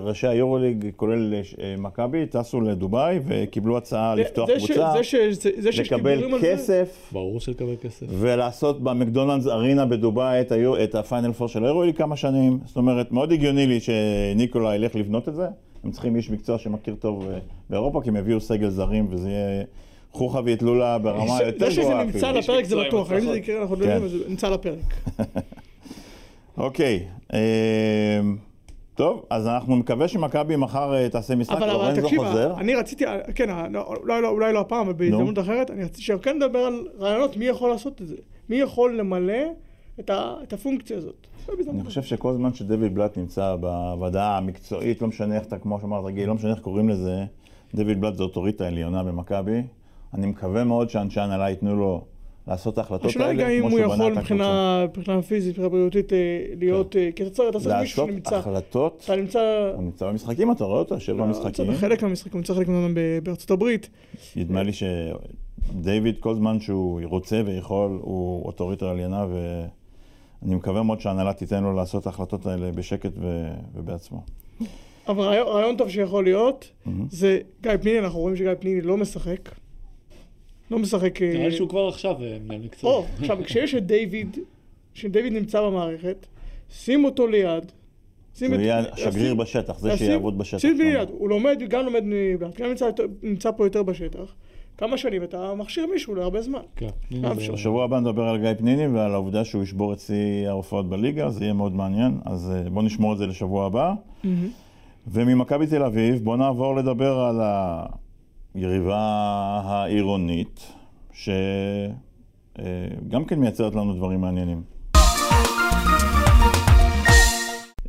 [0.01, 1.39] ראשי היורוליג, כולל אה,
[1.77, 7.09] מכבי, טסו לדובאי וקיבלו הצעה לפתוח קבוצה, זה ש- זה- זה שיש לקבל כסף.
[7.11, 8.05] ברור שלקבל כסף.
[8.09, 10.41] ולעשות במקדונלדס ארינה בדובאי
[10.83, 12.59] את, הפיינל פור של היורוליג כמה שנים.
[12.65, 15.47] זאת אומרת, מאוד הגיוני לי שניקולה ילך לבנות את זה.
[15.83, 17.38] הם צריכים איש מקצוע שמכיר טוב אה,
[17.69, 19.63] באירופה, כי הם יביאו סגל זרים, וזה יהיה
[20.11, 23.38] חוכא ואטלולה ברמה זה- יותר זה שזה גבוהה נמצא הפרק זה בטוח, האם זה.
[23.38, 23.91] יקרה אנחנו לא כן.
[23.91, 24.77] יודעים, אבל זה נמצא על הפרק.
[26.57, 28.19] אוקיי, אה,
[28.95, 32.53] טוב, אז אנחנו מקווה שמכבי מחר אה, תעשה משחק, לורנזו חוזר.
[32.57, 33.03] אני רציתי,
[33.35, 36.87] כן, לא- אולי לא- אולי לא הפעם, אבל בהזדמנות אחרת, אני רציתי שכן נדבר על
[36.99, 38.15] רעיונות, מי יכול לעשות את זה?
[38.49, 39.33] מי יכול למלא
[39.99, 41.27] את ה- את הפונקציה הזאת?
[41.69, 46.13] אני חושב שכל זמן שדויד בלאט נמצא בוועדה המקצועית, לא משנה איך אתה, כמו שאמרת,
[46.13, 47.25] גיל, לא משנה איך קוראים לזה,
[47.75, 49.61] דויד בלאט זו אוטוריטה עליונה במכבי.
[50.13, 52.05] אני מקווה מאוד שאנשי ההנהלה ייתנו לו
[52.47, 54.34] לעשות את ההחלטות השאלה היא האלה, גם אם כמו הוא שהוא בנה יכול את הקבוצה.
[54.34, 56.17] מבחינה מבחינה פיזית, מבחינה בריאותית, אה,
[56.60, 60.08] להיות, אה, כי אתה צריך אתה צריך מישהו לעשות שנמצא, החלטות, אתה נמצא, הוא נמצא
[60.08, 61.67] במשחקים, אתה רואה אותו, יושב במשחקים.
[61.67, 63.89] בחלק מהמשחקים, הוא נמצא חלק מהם בארצות הברית,
[64.36, 71.34] נדמה לי שדייוויד, כל זמן שהוא רוצה ויכול, הוא אוטוריטה עליונה, ואני מקווה מאוד שההנהלה
[71.34, 73.47] תיתן לו לעשות את ההחלטות האלה בשקט ו...
[73.75, 74.23] ובעצמו.
[75.08, 76.71] אבל רעיון טוב שיכול להיות,
[77.10, 79.49] זה גיא פניני, אנחנו רואים שגיא פניני לא משחק,
[80.71, 81.21] לא משחק...
[81.21, 82.93] אה, נראה לי שהוא כבר עכשיו אה, מנהל מקצועי.
[82.93, 84.38] או, עכשיו, כשיש את דיוויד,
[84.93, 86.25] כשדיוויד נמצא במערכת,
[86.69, 87.71] שים אותו ליד.
[88.36, 90.58] שים הוא יהיה השגריר לשים- בשטח, זה לשים- שיעבוד בשטח.
[90.62, 90.84] שים שם.
[90.84, 92.89] ליד, הוא לומד, גם לומד מבלעד, גם נמצא,
[93.23, 94.34] נמצא פה יותר בשטח.
[94.78, 96.60] כמה שנים אתה מכשיר מישהו להרבה זמן.
[96.75, 96.88] כן.
[97.54, 100.15] בשבוע הבא נדבר על גיא פניני ועל העובדה שהוא ישבור את שיא
[100.47, 103.93] ההופעות בליגה, זה יהיה מאוד מעניין, אז אה, בואו נשמור את זה לשבוע הבא.
[105.08, 107.39] וממכבי תל אביב, בואו נעבור לדבר על
[108.55, 108.97] היריבה
[109.65, 110.73] העירונית,
[111.13, 111.35] שגם
[113.27, 114.61] כן מייצרת לנו דברים מעניינים.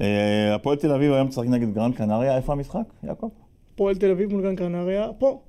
[0.00, 3.29] אה, הפועל תל אביב היום משחק נגד גרנד קנריה, איפה המשחק, יעקב?
[3.74, 5.40] פועל תל אביב מול גרן קנריה, פה.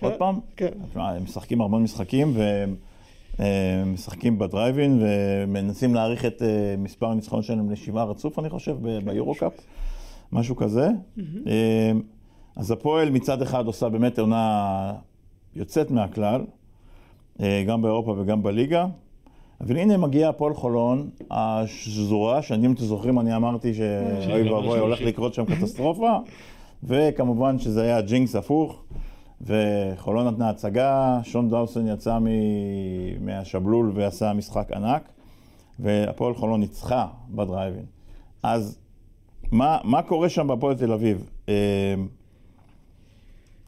[0.00, 0.40] עוד כן, פעם?
[0.56, 0.68] כן.
[0.94, 2.76] הם משחקים המון משחקים והם
[3.40, 8.98] אה, משחקים בדרייבין ומנסים להאריך את אה, מספר הניצחונות שלהם לשבעה רצוף, אני חושב, ב-
[9.04, 9.52] ביורו-קאפ,
[10.32, 10.88] משהו כזה.
[12.56, 14.92] אה, אז הפועל מצד אחד עושה באמת עונה
[15.56, 16.44] יוצאת מהכלל,
[17.40, 18.86] אה, גם באירופה וגם בליגה.
[19.60, 24.78] אבל הנה מגיע הפועל חולון, השזורה, שאני, אם אתם זוכרים, אני אמרתי שאוי לא ואבוי,
[24.78, 25.00] הולך.
[25.00, 26.12] לקרות שם קטסטרופה,
[26.84, 28.84] וכמובן שזה היה ג'ינקס הפוך,
[29.40, 35.08] וחולון נתנה הצגה, שון דאוסון יצא מ- מהשבלול ועשה משחק ענק,
[35.78, 37.84] והפועל חולון ניצחה בדרייבין.
[38.42, 38.78] אז
[39.52, 41.30] מה, מה קורה שם בהפועל תל אביב?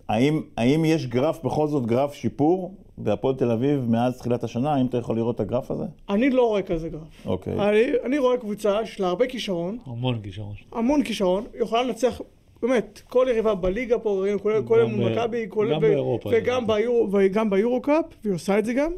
[0.09, 4.75] האם, האם יש גרף, בכל זאת גרף שיפור בהפועל תל אביב מאז תחילת השנה?
[4.75, 5.85] האם אתה יכול לראות את הגרף הזה?
[6.09, 7.27] אני לא רואה כזה גרף.
[7.27, 7.53] אוקיי.
[7.69, 10.55] אני, אני רואה קבוצה שיש לה הרבה כישרון, המון כישרון.
[10.73, 12.21] המון כישרון, יכולה לנצח,
[12.63, 16.31] באמת, כל יריבה בליגה פה, ראינו, כולל כולל ב- מול מכבי, כולל גם ו- באירופה,
[16.33, 16.67] וגם.
[16.67, 18.93] ביורו- וגם ביורו-קאפ, והיא עושה את זה גם,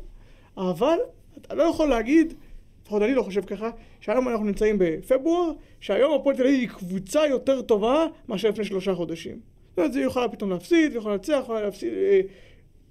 [0.56, 0.96] אבל
[1.40, 2.34] אתה לא יכול להגיד,
[2.82, 7.26] לפחות אני לא חושב ככה, שהיום אנחנו נמצאים בפברואר, שהיום הפועל תל אביב היא קבוצה
[7.26, 9.36] יותר טובה מאשר לפני שלושה חודשים.
[9.78, 12.20] אומרת, היא יכולה פתאום להפסיד, היא יכולה לנצח, יכולה להפסיד, אה,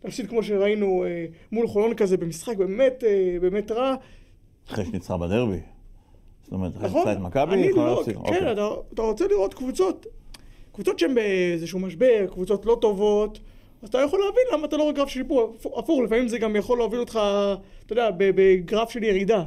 [0.04, 3.95] להפסיד כמו שראינו אה, מול חולון כזה במשחק באמת, אה, באמת רע.
[4.69, 5.60] אחרי שניצחה בדרבי.
[6.43, 8.13] זאת אומרת, אחרי נכון, שניצחה את מכבי, יכולה לא, להפסיד.
[8.13, 8.52] כן, אוקיי.
[8.52, 10.06] אתה, אתה רוצה לראות קבוצות,
[10.73, 13.39] קבוצות שהן באיזשהו משבר, קבוצות לא טובות,
[13.82, 16.56] אז אתה יכול להבין למה אתה לא רואה גרף של שיפור, הפוך, לפעמים זה גם
[16.56, 17.19] יכול להוביל אותך,
[17.86, 19.43] אתה יודע, בגרף של ירידה.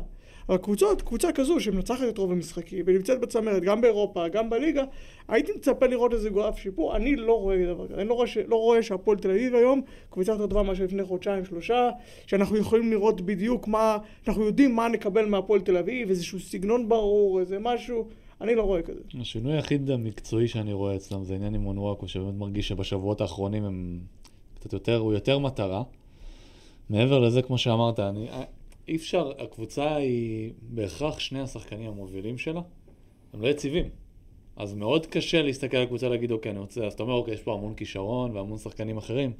[0.50, 4.84] אבל קבוצות, קבוצה כזו שמנצחת את רוב המשחקים ונמצאת בצמרת, גם באירופה, גם בליגה,
[5.28, 8.26] הייתי מצפה לראות איזה גרף שיפור, אני לא רואה דבר כזה, אני לא רואה.
[8.46, 11.90] לא רואה שהפועל תל אביב היום קבוצה יותר טובה מאשר לפני חודשיים, שלושה,
[12.26, 17.40] שאנחנו יכולים לראות בדיוק מה, אנחנו יודעים מה נקבל מהפועל תל אביב, איזשהו סגנון ברור,
[17.40, 18.08] איזה משהו,
[18.40, 19.00] אני לא רואה כזה.
[19.20, 23.98] השינוי היחיד המקצועי שאני רואה אצלם זה העניין עם מונואקו, שבאמת מרגיש שבשבועות האחרונים הם
[24.54, 25.82] קצת יותר, הוא יותר מטרה.
[26.90, 28.28] מעבר לזה, כמו שאמרת, אני,
[28.88, 32.60] אי אפשר, הקבוצה היא בהכרח שני השחקנים המובילים שלה,
[33.32, 33.84] הם לא יציבים.
[34.56, 37.42] אז מאוד קשה להסתכל על הקבוצה ולהגיד, אוקיי, אני רוצה, אז אתה אומר, אוקיי, יש
[37.42, 39.32] פה המון כישרון והמון שחקנים אחרים,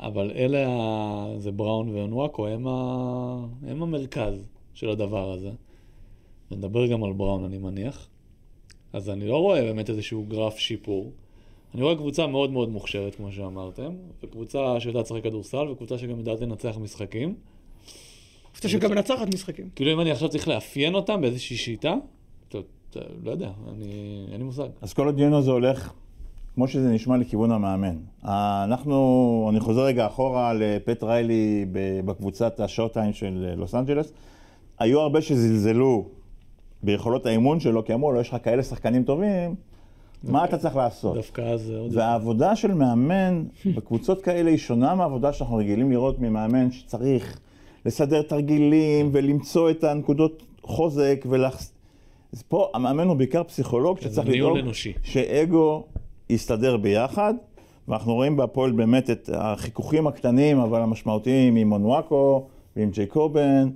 [0.00, 1.38] אבל אלה, ה...
[1.38, 3.46] זה בראון ואונואקו, הם, ה...
[3.66, 5.50] הם המרכז של הדבר הזה.
[6.50, 8.08] נדבר גם על בראון, אני מניח.
[8.92, 11.12] אז אני לא רואה באמת איזשהו גרף שיפור.
[11.74, 16.40] אני רואה קבוצה מאוד מאוד מוכשרת, כמו שאמרתם, וקבוצה שיודעת לשחק כדורסל, וקבוצה שגם יודעת
[16.40, 17.34] לנצח משחקים.
[18.56, 19.68] קבוצה שגם מנצחת משחקים.
[19.74, 21.94] כאילו אם אני עכשיו צריך לאפיין אותם באיזושהי שיטה,
[23.24, 24.68] לא יודע, אני, אין לי מושג.
[24.82, 25.92] אז כל הדיון הזה הולך,
[26.54, 27.96] כמו שזה נשמע, לכיוון המאמן.
[28.64, 31.66] אנחנו, אני חוזר רגע אחורה לפט ריילי
[32.04, 34.12] בקבוצת השואו-טיים של לוס אנג'לס.
[34.78, 36.08] היו הרבה שזלזלו
[36.82, 39.54] ביכולות האימון שלו, כי אמרו לו, יש לך כאלה שחקנים טובים,
[40.24, 41.14] מה אתה צריך לעשות?
[41.14, 41.96] דווקא אז זה עוד...
[41.96, 43.44] והעבודה של מאמן
[43.76, 47.40] בקבוצות כאלה היא שונה מהעבודה שאנחנו רגילים לראות ממאמן שצריך
[47.86, 51.62] לסדר תרגילים ולמצוא את הנקודות חוזק ולח...
[52.32, 54.74] אז פה המאמן הוא בעיקר פסיכולוג שצריך ניהול לדאוג.
[55.02, 55.84] שאגו
[56.30, 57.34] יסתדר ביחד.
[57.88, 62.46] ואנחנו רואים בהפועל באמת את החיכוכים הקטנים אבל המשמעותיים עם מונואקו
[62.76, 63.68] ועם ג'ייקובן,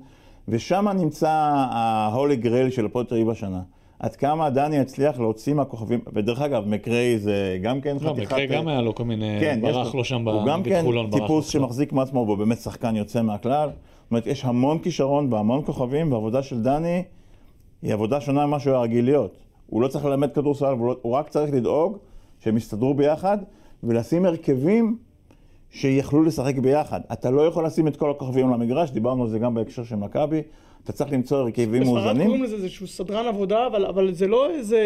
[0.49, 1.31] ושם נמצא
[1.71, 3.61] ההולי גרייל של הפועל תל אביב השנה.
[3.99, 8.33] עד כמה דני יצליח להוציא מהכוכבים, ודרך אגב, מקריי זה גם כן לא, חתיכת...
[8.33, 9.37] מקרה גם היה לו כל מיני...
[9.41, 11.61] כן, ברח לו שם הוא גם כן טיפוס לו.
[11.61, 13.71] שמחזיק מעצמו, והוא באמת שחקן יוצא מהכלל.
[14.11, 17.03] זאת אומרת, יש המון כישרון והמון כוכבים, והעבודה של דני
[17.83, 19.37] היא עבודה שונה ממה שהוא היה רגיל להיות.
[19.67, 21.99] הוא לא צריך ללמד כדורסל, הוא, לא, הוא רק צריך לדאוג
[22.45, 23.39] שהם יסתדרו ביחד,
[23.85, 24.97] ולשים הרכבים
[25.71, 27.01] שיכלו לשחק ביחד.
[27.13, 29.97] אתה לא יכול לשים את כל הכוכבים על המגרש, דיברנו על זה גם בהקשר של
[29.97, 30.43] מכבי,
[30.85, 34.51] אתה צריך למצוא הרכבים בספרד מאוזנים, קוראים לזה איזשהו סדרן עבודה, אבל, אבל זה לא
[34.51, 34.81] איזה...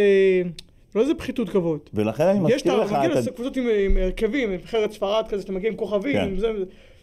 [0.95, 1.79] לא איזה פחיתות כבוד.
[1.95, 2.85] ולכן אני יש את מזכיר.
[2.85, 3.65] לך, מגיע אתה- לקבוצות עם,
[3.97, 6.29] הרכבים, נבחרת ספרד כזה, שאתה מגיע עם כוכבים, כן.
[6.29, 6.53] עם זה.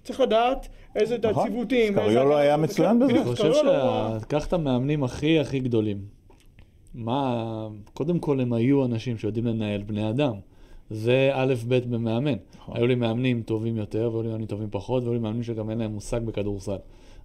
[0.04, 1.48] צריך לדעת איזה נכון.
[1.48, 1.94] הציוותים.
[1.94, 3.12] סקריולו איזה- היה כן, מצוין בזה.
[3.12, 5.98] אני חושב סקריולו- שקח את המאמנים הכי הכי גדולים.
[6.94, 7.48] מה,
[7.94, 10.34] קודם כל הם היו אנשים שיודעים לנהל בני אדם.
[10.90, 12.34] זה א' ב' במאמן.
[12.58, 12.78] נכון.
[12.78, 15.78] היו לי מאמנים טובים יותר, והיו לי מאמנים טובים פחות, והיו לי מאמנים שגם אין
[15.78, 16.76] להם מושג בכדורסל.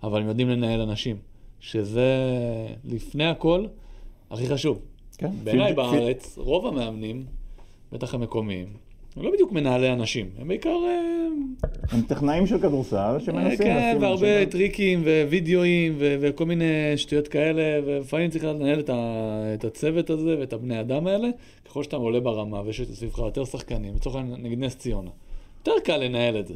[0.02, 1.16] אבל הם יודעים לנהל אנשים,
[1.60, 2.08] שזה
[2.84, 3.66] לפני הכל
[4.30, 4.78] הכי חשוב.
[5.18, 5.30] כן.
[5.44, 7.24] בעיניי בארץ, רוב המאמנים,
[7.92, 8.66] בטח המקומיים,
[9.16, 10.70] הם לא בדיוק מנהלי אנשים, הם בעיקר...
[10.86, 11.26] אה,
[11.90, 16.64] הם טכנאים של כדורסל שמנסים כן, לשים והרבה אנשים- טריקים ווידאוים וכל מיני
[16.96, 18.80] שטויות כאלה, ולפעמים צריך לנהל
[19.54, 21.28] את, הצוות הזה ואת הבני אדם האלה.
[21.64, 25.10] ככל שאתה עולה ברמה ויש סביבך יותר שחקנים, לצורך העניין נגיד נס ציונה,
[25.58, 26.54] יותר קל לנהל את זה.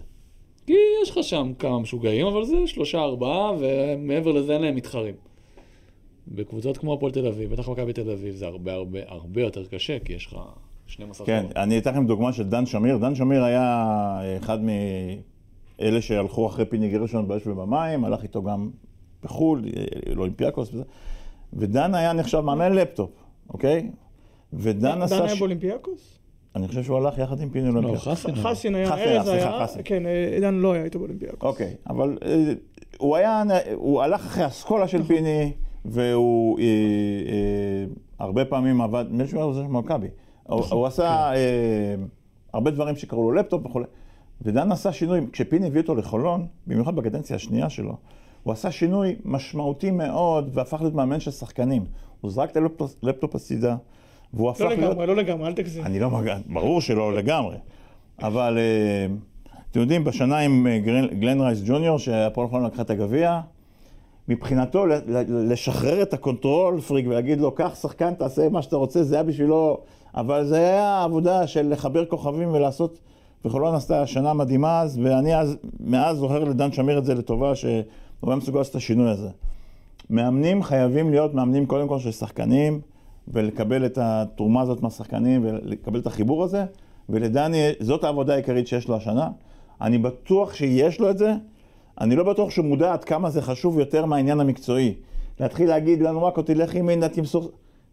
[0.67, 5.15] כי יש לך שם כמה משוגעים, אבל זה שלושה ארבעה, ומעבר לזה אין להם מתחרים.
[6.29, 9.99] בקבוצות כמו הפועל תל אביב, בטח מכבי תל אביב, זה הרבה הרבה הרבה יותר קשה,
[9.99, 10.37] כי יש לך
[10.91, 11.63] 12 כן, תואר.
[11.63, 12.97] אני אתן לכם דוגמה של דן שמיר.
[12.97, 18.71] דן שמיר היה אחד מאלה שהלכו אחרי פיני גרשון באש ובמים, הלך איתו גם
[19.23, 19.65] בחו"ל,
[20.07, 20.83] לאולימפיאקוס וזה.
[21.53, 23.11] ודן היה נחשב מאמן לפטופ,
[23.51, 23.91] אוקיי?
[24.53, 25.19] ודן עשה...
[25.19, 26.19] דן היה באולימפיאקוס?
[26.57, 28.09] אני חושב שהוא הלך יחד עם פיני לא, לאולימפיאקוס.
[28.09, 28.35] חסין.
[28.35, 29.83] חסין היה, ארז סליחה, היה, חסין.
[29.85, 31.43] כן, אה, דן לא היה איתו באולימפיאקוס.
[31.43, 32.53] אוקיי, אבל אה,
[32.99, 33.43] הוא היה,
[33.75, 35.53] הוא הלך אחרי אסכולה של פיני,
[35.85, 37.85] והוא אה, אה,
[38.19, 40.09] הרבה פעמים עבד, מישהו היה עוזר של מכבי.
[40.51, 41.95] הוא הוא עשה אה,
[42.53, 43.85] הרבה דברים שקראו לו לפטופ וכולי.
[44.43, 47.97] ודן עשה שינוי, כשפיני הביא אותו לחולון, במיוחד בקדנציה השנייה שלו,
[48.43, 51.85] הוא עשה שינוי משמעותי מאוד, והפך להיות מאמן של שחקנים.
[52.21, 53.77] הוא זרק את הלפטופ לפטופ הצידה,
[54.35, 54.81] והוא הפך לא להיות...
[54.81, 55.85] לגמרי, לא לגמרי, אל תגזים.
[55.85, 57.57] אני לא מגן, ברור שלא לגמרי.
[58.23, 59.07] אבל אה,
[59.71, 60.79] אתם יודעים, בשנה עם אה,
[61.21, 63.41] גלן רייס ג'וניור, שהפועל חולון לקחה את הגביע,
[64.29, 64.87] מבחינתו
[65.29, 69.25] לשחרר את ה control freak ולהגיד לו, קח שחקן, תעשה מה שאתה רוצה, זה היה
[69.25, 69.81] בשבילו,
[70.15, 72.99] אבל זה היה עבודה של לחבר כוכבים ולעשות,
[73.45, 77.83] וחולון עשתה שנה מדהימה אז, ואני אז, מאז זוכר לדן שמיר את זה לטובה, שהוא
[78.23, 79.29] היה מסוגל לעשות את השינוי הזה.
[80.11, 82.81] מאמנים חייבים להיות מאמנים קודם כל של שחקנים,
[83.29, 86.65] ולקבל את התרומה הזאת מהשחקנים, ולקבל את החיבור הזה,
[87.09, 89.29] ולדני, זאת העבודה העיקרית שיש לו השנה.
[89.81, 91.35] אני בטוח שיש לו את זה,
[92.01, 94.95] אני לא בטוח שהוא מודע עד כמה זה חשוב יותר מהעניין המקצועי.
[95.41, 97.51] להתחיל להגיד לנו רק, תלך ימינה, תמסור...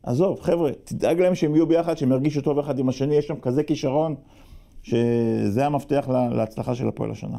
[0.08, 3.40] עזוב, חבר'ה, תדאג להם שהם יהיו ביחד, שהם ירגישו טוב אחד עם השני, יש שם
[3.40, 4.16] כזה כישרון,
[4.84, 7.38] שזה המפתח לה- להצלחה של הפועל השנה.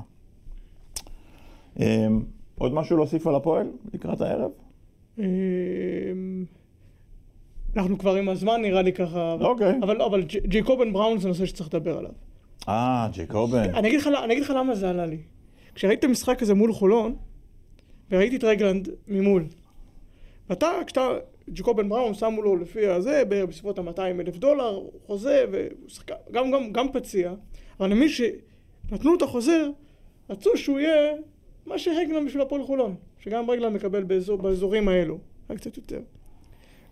[1.78, 2.22] אמ,
[2.58, 4.50] עוד משהו להוסיף על הפועל לקראת הערב?
[5.18, 5.24] אמ,
[7.76, 9.78] אנחנו כבר עם הזמן נראה לי ככה, אוקיי.
[9.82, 12.12] אבל, אבל ג'ייקובן בראון זה נושא שצריך לדבר עליו.
[12.68, 13.70] אה, ג'ייקובן.
[13.96, 15.18] לך, אני אגיד לך למה זה עלה לי.
[15.74, 17.14] כשראיתי את המשחק הזה מול חולון,
[18.10, 19.44] וראיתי את רגלנד ממול,
[20.50, 21.08] ואתה, כשאתה,
[21.52, 25.44] ג'קובן בראון שמו לו לפי הזה, בערך בסביבות ה-200 אלף דולר, חוזה,
[25.88, 27.32] שחקן, גם, גם, גם פציע,
[27.80, 29.70] אבל למי שנתנו את החוזר,
[30.30, 31.12] רצו שהוא יהיה
[31.66, 35.18] מה שרגלנד בשביל הפועל חולון, שגם רגלנד מקבל באזור, באזורים האלו,
[35.50, 36.00] רק קצת יותר.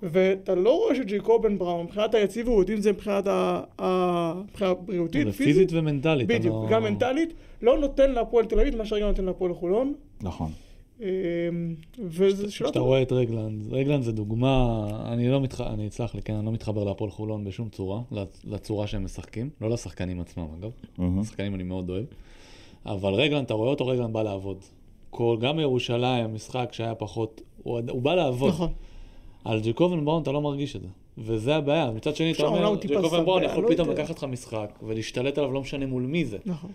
[0.03, 5.33] ואתה לא רואה שג'ייקובן בראון, מבחינת היציבות, אם זה מבחינת ה- ה- מבחינה בריאותית, זה
[5.33, 6.29] פיזית ומנטלית.
[6.29, 9.95] בדיוק, לא- גם מנטלית, לא נותן להפועל תל אביב מה שרגלנד נותן להפועל חולון.
[10.23, 10.51] נכון.
[11.01, 11.07] אמ,
[11.99, 12.81] וזה שאלה כשאתה.
[12.81, 16.53] רואה את רגלנד, רגלנד זה דוגמה, אני לא מתחבר, אני אצלח לי, כן, אני לא
[16.53, 18.01] מתחבר להפועל חולון בשום צורה,
[18.45, 21.25] לצורה שהם משחקים, לא לשחקנים עצמם אגב, מהמם.
[21.25, 22.05] שחקנים אני מאוד אוהב,
[22.87, 24.59] אבל רגלנד, אתה רואה אותו, רגלנד בא לעבוד.
[25.11, 28.49] כל, גם בירושלים, משחק שהיה פחות, הוא, הוא בא לעבוד.
[28.49, 28.73] נכון.
[29.45, 30.89] על ג'קובן בראון אתה לא מרגיש את זה.
[31.19, 31.91] וזה הבעיה.
[31.91, 33.91] מצד שני, אתה אולי אומר, טיפה ג'קובן בראון יכול לא פתאום.
[33.91, 36.39] לקחת לך משחק ולהשתלט עליו לא משנה מול מי זה.
[36.47, 36.71] נכון.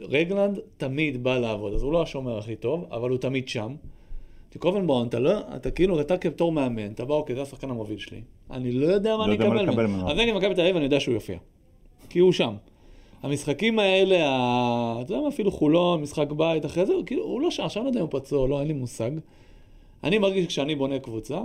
[0.00, 3.74] רגלנד תמיד בא לעבוד, אז הוא לא השומר הכי טוב, אבל הוא תמיד שם.
[4.54, 7.98] ג'קובן בראון, אתה לא, אתה כאילו, אתה כבתור מאמן, אתה בא, אוקיי, זה השחקן המוביל
[7.98, 8.20] שלי.
[8.50, 10.10] אני לא יודע מה לא אני אקבל ממנו.
[10.10, 11.38] אז נגד מכבי תל אביב אני יודע שהוא יופיע.
[12.08, 12.54] כי הוא שם.
[13.22, 14.16] המשחקים האלה,
[15.00, 17.84] אתה יודע מה, אפילו חולון, משחק בית, אחרי זה, כאילו, הוא לא שם, עכשיו אני
[17.84, 19.10] לא יודע אם הוא פצוע לא, אין לי מושג.
[20.04, 21.40] אני מרגיש שכשאני בונה קבוצה,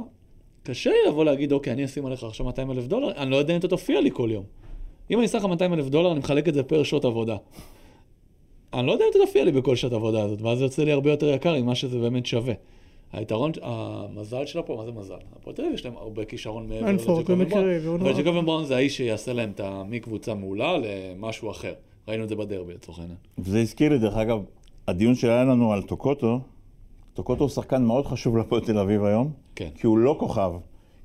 [0.64, 3.54] קשה לי לבוא להגיד, אוקיי, אני אשים עליך עכשיו 200 אלף דולר, אני לא יודע
[3.54, 4.44] אם אתה תופיע לי כל יום.
[5.12, 7.38] אם אני אשים לך 200 אלף דולר, אני מחלק את זה פר שעות עבודה.
[8.74, 10.92] אני לא יודע אם אתה תופיע לי בכל שעת עבודה הזאת, ואז זה יוצא לי
[10.92, 12.54] הרבה יותר יקר ממה שזה באמת שווה.
[13.14, 15.16] היתרון, המזל של הפועל, מה זה מזל?
[15.36, 18.02] הפועל תל אביב יש להם הרבה כישרון מעבר לג'קובן בראון.
[18.02, 18.22] אבל.
[18.22, 21.74] ג'קובן בראון זה האיש שיעשה להם את מקבוצה מעולה למשהו אחר.
[22.08, 23.18] ראינו את זה בדרבי לצורך העניין.
[23.38, 24.40] וזה הזכיר לי, דרך אגב,
[24.88, 26.40] הדיון שהיה לנו על טוקוטו,
[27.14, 29.70] טוקוטו הוא שחקן מאוד חשוב להפועל תל אביב היום, כן.
[29.76, 30.52] כי הוא לא כוכב,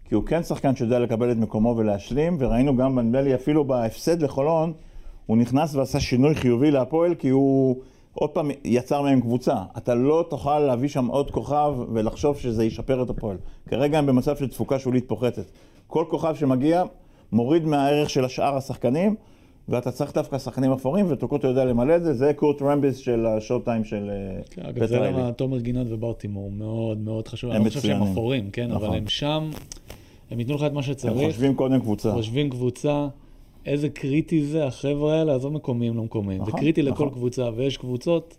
[0.08, 4.22] כי הוא כן שחקן שיודע לקבל את מקומו ולהשלים, וראינו גם, נדמה לי, אפילו בהפסד
[4.22, 4.72] לחולון,
[5.26, 7.76] הוא נכנס ועשה שינוי חיובי להפועל, כי הוא
[8.14, 9.56] עוד פעם יצר מהם קבוצה.
[9.76, 13.36] אתה לא תוכל להביא שם עוד כוכב ולחשוב שזה ישפר את הפועל.
[13.68, 15.50] כרגע הם במצב של תפוקה שולית פוחתת.
[15.86, 16.82] כל כוכב שמגיע
[17.32, 19.14] מוריד מהערך של השאר השחקנים,
[19.68, 23.58] ואתה צריך דווקא שחקנים אפורים, וטוקוטו יודע למלא את זה, זה קורט רמביס של השואו
[23.58, 25.10] טיים של אה, כן, אגב, זה פטר.
[25.10, 27.50] למה תומר גינת וברטימור מאוד מאוד חשוב.
[27.50, 28.02] הם אני לא חושב שהם.
[28.02, 28.96] אפורים, כן, אבל נכון.
[28.96, 29.50] הם שם,
[30.30, 31.32] הם ייתנו לך את מה הם שצריך.
[31.32, 32.12] חושבים קודם קבוצה.
[32.12, 33.08] חושבים קבוצה,
[33.66, 36.44] איזה קריטי זה, החבר'ה האלה, עזוב מקומיים, לא מקומיים.
[36.44, 37.10] זה נכון, קריטי לכל נכון.
[37.10, 38.36] קבוצה, ויש קבוצות,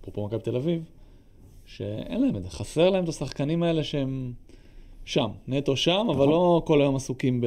[0.00, 0.84] אפרופו מכבי תל אביב,
[1.66, 2.50] שאין להם את זה.
[2.50, 4.32] חסר להם את השחקנים האלה שהם
[5.04, 6.28] שם, נטו שם, אבל נכון.
[6.28, 7.46] לא כל היום עסוקים ב...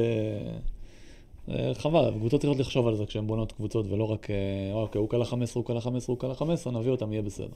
[1.48, 4.36] אה, חבל, קבוצות צריכות לחשוב על זה כשהן בונות קבוצות, ולא רק, אה,
[4.72, 7.46] אוקיי, הוא קלה 15, הוא קלה 15, הוא קלה 15, נביא אותם, יהיה בסדר.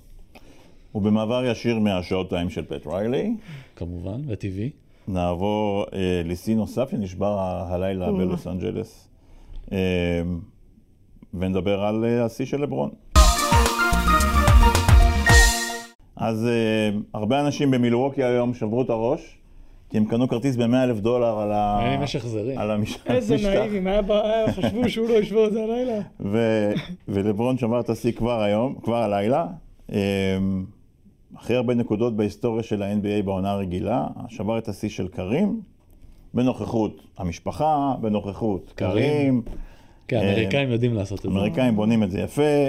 [0.94, 3.34] ובמעבר ישיר מהשעות טיים של פט ריילי,
[3.76, 4.70] כמובן, וטבעי.
[5.08, 8.12] נעבור אה, לשיא נוסף שנשבר הלילה.
[8.12, 9.08] בלוס אנג'לס,
[11.34, 12.90] ונדבר על אה, השיא של לברון.
[16.16, 19.36] אז אה, הרבה אנשים במילווקי היום שברו את הראש,
[19.90, 21.78] כי הם קנו כרטיס ב-100 אלף דולר על, ה...
[21.82, 22.58] אין לי משך זרים.
[22.58, 22.98] על המש...
[23.06, 23.48] איזה המשטח.
[23.48, 26.00] נאיבים, היה ב- היה- חשבו שהוא לא ישבור את זה הלילה.
[26.20, 26.38] ו...
[27.08, 29.46] ולברון שבר את השיא כבר היום, כבר הלילה.
[29.92, 29.96] אמ,
[31.36, 35.60] הכי הרבה נקודות בהיסטוריה של ה-NBA בעונה הרגילה, שבר את השיא של קרים,
[36.34, 39.42] בנוכחות המשפחה, בנוכחות קרים.
[40.08, 41.28] כן, האמריקאים יודעים לעשות את זה.
[41.28, 42.68] האמריקאים בונים את זה יפה,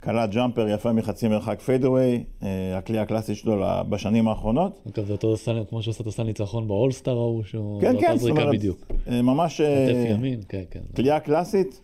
[0.00, 4.80] קלע jumper יפה מחצי מרחק fadeaway, אה, הכלי הקלאסי שלו בשנים האחרונות.
[4.94, 7.80] אגב, זה אותו סל, כמו שעושה את הסל ניצחון באולסטאר ההוא, שהוא...
[7.80, 8.78] כן, כן, זאת אומרת, בדיוק.
[9.08, 10.80] אה, ממש אה, כתף ימין, כן, כן.
[10.96, 11.80] כליאה קלאסית.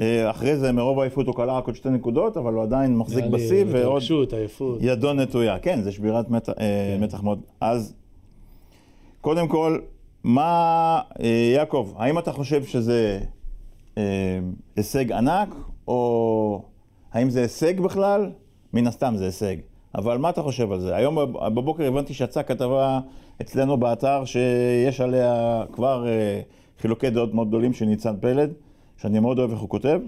[0.00, 3.24] אה, אחרי זה מרוב העייפות הוא קלע רק עוד שתי נקודות, אבל הוא עדיין מחזיק
[3.24, 4.78] בשיא ועוד התרגשות, עייפות.
[4.80, 5.58] ידו נטויה.
[5.58, 7.00] כן, זה שבירת אה, כן.
[7.00, 7.40] מתח מאוד.
[7.60, 7.94] אז
[9.20, 9.78] קודם כל,
[10.24, 13.20] מה, אה, יעקב, האם אתה חושב שזה
[13.98, 14.38] אה,
[14.76, 15.54] הישג ענק,
[15.88, 16.62] או
[17.12, 18.30] האם זה הישג בכלל?
[18.72, 19.56] מן הסתם זה הישג.
[19.94, 20.96] אבל מה אתה חושב על זה?
[20.96, 23.00] היום בב- בבוקר הבנתי שיצאה כתבה
[23.40, 26.40] אצלנו באתר שיש עליה כבר אה,
[26.80, 28.52] חילוקי דעות מאוד גדולים של ניצן פלד,
[28.96, 30.00] שאני מאוד אוהב איך הוא כותב,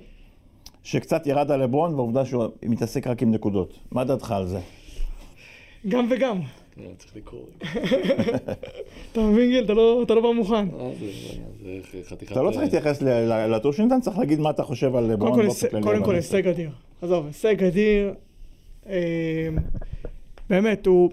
[0.83, 3.79] שקצת ירד על לברון והעובדה שהוא מתעסק רק עם נקודות.
[3.93, 4.61] מה דעתך על זה?
[5.89, 6.41] גם וגם.
[6.77, 7.43] כן, צריך לקרוא.
[9.13, 9.65] אתה מבין גיל?
[9.65, 10.55] אתה לא- אתה לא בא מוכן.
[10.81, 10.91] אה,
[12.05, 12.33] חתיכת...
[12.33, 15.11] אתה לא צריך להתייחס ל- ל- לטור של ניתן, צריך להגיד מה אתה חושב על
[15.11, 15.83] כל, באופן כללי.
[15.83, 16.71] קודם כל הישג אדיר.
[17.03, 18.15] עזוב, הישג אדיר.
[18.89, 19.49] אה,
[20.51, 21.11] באמת, הוא...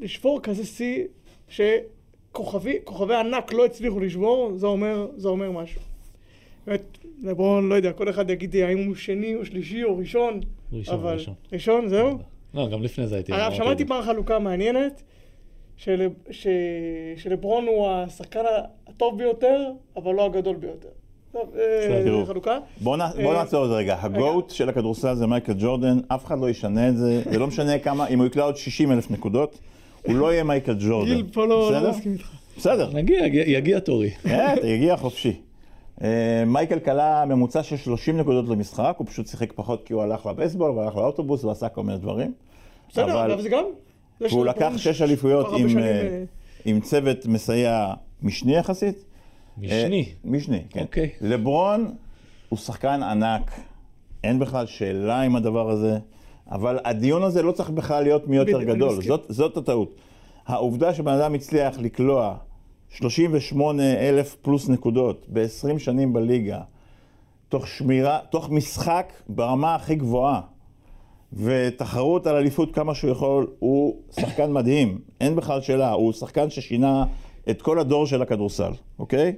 [0.00, 1.04] לשבור כזה שיא
[1.48, 5.80] שכוכבי כוכבי ענק לא הצליחו לשבור, זה אומר, זה אומר משהו.
[6.66, 6.82] באמת,
[7.22, 10.40] לברון, לא יודע, כל אחד יגיד האם הוא שני או שלישי או ראשון,
[10.72, 11.12] ראשון, אבל...
[11.14, 11.34] ראשון.
[11.52, 12.18] ראשון, זהו?
[12.54, 13.32] לא, גם לפני זה הייתי...
[13.32, 13.84] אגב, אמרתי שמעתי.
[13.84, 15.02] פעם חלוקה מעניינת,
[15.76, 16.46] של, ש,
[17.16, 18.40] שלברון הוא השחקן
[18.88, 19.60] הטוב ביותר,
[19.96, 20.88] אבל לא הגדול ביותר.
[21.36, 21.40] אה,
[22.04, 22.26] תראו.
[22.26, 22.58] חלוקה.
[22.80, 23.96] בוא נ- בוא אה, נעצור את זה רגע.
[24.00, 27.78] הגוט של הכדורסל זה מייקל ג'ורדן, אף אחד לא ישנה את זה, זה לא משנה
[27.78, 29.58] כמה, אם הוא יקלע עוד 60 אלף נקודות,
[30.06, 31.14] הוא לא יהיה מייקל ג'ורדן.
[31.14, 31.90] גיל פה לא לא בסדר?
[31.90, 32.30] מסכים איתך.
[32.56, 34.10] בסדר, נגיע, יגיע- יגיע תורי.
[34.26, 35.32] אתה יגיע חופשי.
[36.02, 36.08] אה,
[36.46, 40.70] מייקל כלה ממוצע של 30 נקודות למשחק, הוא פשוט שיחק פחות כי הוא הלך לבייסבול,
[40.70, 42.32] והלך לאוטובוס ועשה כל מיני דברים.
[42.88, 43.64] בסדר, אבל- אבל זה גם...
[44.20, 46.24] והוא לקח שש אליפויות עם, אה,
[46.64, 49.04] עם צוות מסייע משני יחסית.
[49.58, 50.04] משני.
[50.08, 50.80] אה, משני, כן.
[50.82, 51.10] אוקיי.
[51.20, 51.94] לברון
[52.48, 53.50] הוא שחקן ענק,
[54.24, 55.98] אין בכלל שאלה עם הדבר הזה,
[56.50, 59.02] אבל הדיון הזה לא צריך בכלל להיות מי יותר גדול.
[59.02, 59.94] זאת, זאת הטעות.
[60.46, 62.36] העובדה שבן אדם הצליח לקלוע
[62.90, 66.60] 38 אלף פלוס נקודות ב-20 שנים בליגה,
[67.48, 70.40] תוך שמירה, תוך משחק ברמה הכי גבוהה,
[71.32, 77.04] ותחרות על אליפות כמה שהוא יכול, הוא שחקן מדהים, אין בכלל שאלה, הוא שחקן ששינה
[77.50, 79.36] את כל הדור של הכדורסל, אוקיי?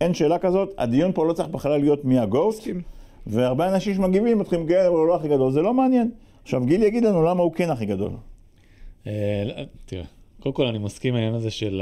[0.00, 2.16] אין שאלה כזאת, הדיון פה לא צריך בכלל להיות מי
[2.48, 2.82] מסכים.
[3.26, 6.10] והרבה אנשים שמגיבים מתחילים, אבל הוא לא הכי גדול, זה לא מעניין.
[6.42, 8.12] עכשיו, גיל יגיד לנו למה הוא כן הכי גדול.
[9.06, 9.54] אה, לא,
[9.86, 10.04] תראה,
[10.46, 11.80] קודם כל אני מסכים עם העניין הזה של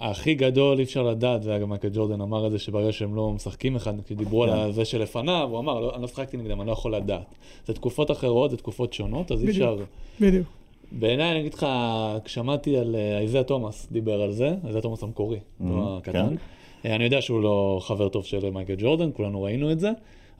[0.00, 3.76] הכי גדול אי אפשר לדעת, וגם מייקל ג'ורדן אמר את זה שברגע שהם לא משחקים
[3.76, 4.52] אחד, כי דיברו כן.
[4.52, 7.34] על זה שלפניו, הוא אמר, "לא- אני לא שחקתי נגדם, אני לא יכול לדעת.
[7.66, 9.50] זה תקופות אחרות, זה תקופות שונות, אז אי.
[9.50, 9.76] אפשר...
[10.20, 10.46] בדיוק.
[10.92, 11.66] בעיניי, אני אגיד לך,
[12.24, 16.12] כששמעתי על אה, איזיה תומאס דיבר על זה, איזיה תומאס המקורי, לא הקטן.
[16.82, 16.88] כן.
[16.88, 19.90] אה, אני יודע שהוא לא חבר טוב של מייקל ג'ורדן, כולנו ראינו את זה,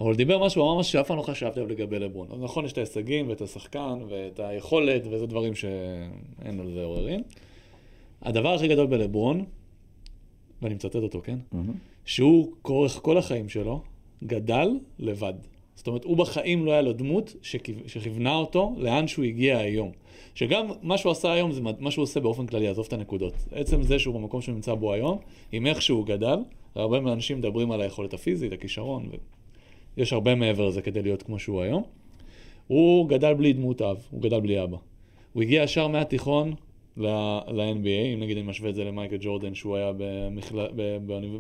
[0.01, 2.27] אבל הוא דיבר משהו, הוא אמר משהו שאף פעם לא חשבתי עליו לגבי לברון.
[2.33, 7.23] אז נכון, יש את ההישגים ואת השחקן ואת היכולת, וזה דברים שאין על זה עוררין.
[8.23, 9.45] הדבר הכי גדול בלברון,
[10.63, 11.39] ואני מצטט אותו, כן?
[12.05, 13.81] שהוא כאורך כל החיים שלו
[14.25, 15.35] גדל לבד.
[15.75, 19.91] זאת אומרת, הוא בחיים לא היה לו דמות שכיו- שכיוונה אותו לאן שהוא הגיע היום.
[20.35, 23.35] שגם מה שהוא עשה היום זה מה שהוא עושה באופן כללי, עזוב את הנקודות.
[23.53, 25.19] עצם זה שהוא במקום שהוא נמצא בו היום,
[25.53, 26.39] עם איך שהוא גדל,
[26.75, 29.09] הרבה מהאנשים מדברים על היכולת הפיזית, הכישרון,
[29.97, 31.83] ויש הרבה מעבר לזה כדי להיות כמו שהוא היום.
[32.67, 34.77] הוא גדל בלי דמות אב, הוא גדל בלי אבא.
[35.33, 36.55] הוא הגיע ישר מהתיכון
[36.97, 39.93] ל-NBA, אם נגיד אני משווה את זה למייקל ג'ורדן, שהוא היה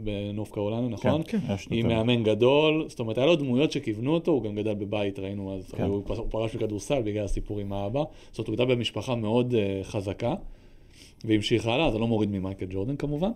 [0.04, 1.22] בנוף קרוליינה, נכון?
[1.26, 1.88] כן, יש עם.
[1.88, 5.70] מאמן גדול, זאת אומרת, היה לו דמויות שכיוונו אותו, הוא גם גדל בבית, ראינו אז,
[5.70, 5.82] כן.
[5.82, 10.34] הוא, פרש בכדורסל בגלל הסיפור עם האבא, זאת אומרת, הוא גדל במשפחה מאוד uh, חזקה,
[11.24, 13.30] והמשיך הלאה, זה לא מוריד מממייקל ג'ורדן כמובן,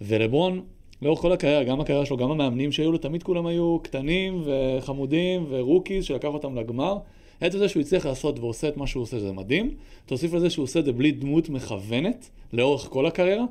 [0.00, 0.62] ולברון,
[1.02, 5.46] לאורך כל הקריירה, גם הקריירה שלו, גם המאמנים שהיו לו, תמיד כולם היו קטנים וחמודים
[5.48, 6.98] ורוקיז שלקח אותם לגמר.
[7.40, 9.74] עצם זה שהוא הצליח לעשות ועושה את מה שהוא עושה, זה מדהים.
[10.06, 13.44] תוסיף לזה שהוא עושה את זה בלי דמות מכוונת לאורך כל הקריירה,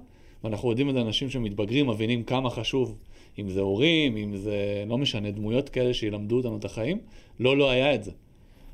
[0.44, 2.96] ואנחנו יודעים את זה אנשים שמתבגרים, מבינים כמה חשוב,
[3.40, 4.56] אם זה הורים, אם זה,
[4.88, 7.00] לא משנה, דמויות כאלה שילמדו אותנו את החיים.
[7.40, 8.12] לא, לא היה את זה.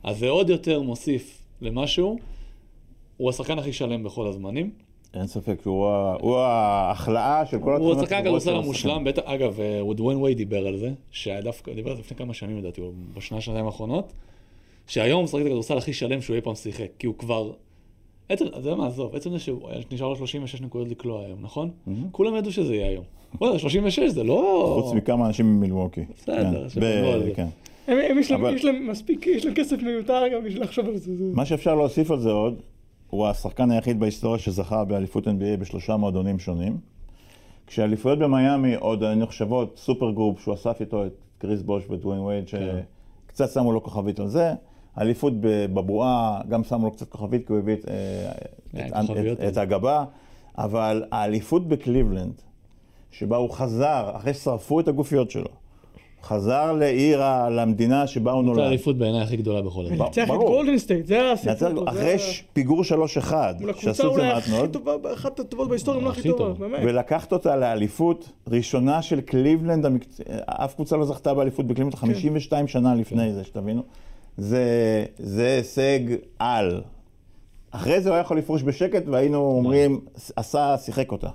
[0.03, 2.17] אז זה עוד יותר מוסיף למשהו.
[3.17, 4.71] הוא השחקן הכי שלם בכל הזמנים.
[5.13, 9.21] אין ספק, הוא ה- הוא ההחלאה של כל הוא התמונות הטובות הכדורסל של המושלם, בטח,
[9.25, 12.81] אגב, אה, דוויין וייד דיבר על זה, שדווקא, דיבר על זה לפני כמה שנים לדעתי,
[12.81, 14.13] או בשנה, שנתיים האחרונות,
[14.91, 17.51] שהיום הוא משחק את הכדורסל הכי שלם שהוא אי פעם שיחק, כי הוא כבר...
[18.29, 21.69] עצם, אז זה מה, עזוב, עצם זה שהוא נשאר לו 36 נקודות לקלוע היום, נכון?
[22.11, 23.03] כולם ידעו שזה יהיה היום.
[23.41, 24.79] וואלה, 36 זה לא...
[24.81, 26.01] חוץ מכמה אנשים ממילווקי.
[26.17, 27.31] בסדר, כן.
[27.35, 27.47] כן.
[27.87, 28.31] הם, יש,
[28.65, 31.15] להם, מספיק, יש להם כסף מיותר גם בשביל לחשוב על זה.
[31.15, 31.25] זה...
[31.33, 32.61] מה שאפשר להוסיף על זה עוד,
[33.09, 36.77] הוא השחקן היחיד בהיסטוריה שזכה באליפות NBA בשלושה מועדונים שונים.
[37.67, 42.79] כשאליפויות במיאמי עוד נחשבות super group, שהוא אסף איתו את קריס בוש ודוויין וייד, כן.
[43.27, 44.53] שקצת שמו לו כוכבית על זה.
[44.95, 45.33] האליפות
[45.73, 48.31] בבועה, גם שמו לו קצת כוכבית, כי הוא הביא את, אה,
[48.71, 49.57] כן, את, את, את.
[49.57, 50.05] הגבה.
[50.57, 52.33] אבל האליפות בקליבלנד,
[53.11, 55.47] שבה הוא חזר, אחרי ששרפו את הגופיות שלו,
[56.23, 58.59] חזר לעיר, למדינה שבה הוא זו נולד.
[58.59, 60.05] האליפות בעיניי הכי גדולה בכל הזמן.
[60.05, 60.49] ניצח את ברור.
[60.49, 61.89] גולדן סטייט, זה הסיפור.
[61.89, 62.15] אחרי
[62.53, 65.99] פיגור 3-1, מול הקבוצה שעשו את זה אולי מעט הכי מאוד, טובה, אחת הטובות בהיסטוריה,
[65.99, 66.59] אם לא הכי הכי טובה, טוב.
[66.59, 66.79] באמת.
[66.83, 69.85] ולקחת אותה לאליפות ראשונה של קליבלנד.
[70.45, 73.81] אף קבוצה לא זכתה באליפות בקליבלנד 52 שנה לפני זה, שתבינו.
[74.37, 75.99] זה, זה הישג
[76.39, 76.81] על.
[77.71, 79.99] אחרי זה הוא היה יכול לפרוש בשקט והיינו אומרים,
[80.35, 81.29] עשה, שיחק אותה.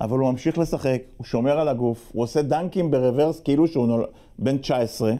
[0.00, 4.06] אבל הוא ממשיך לשחק, הוא שומר על הגוף, הוא עושה דנקים ברוורס כאילו שהוא נול...
[4.38, 5.12] בן 19.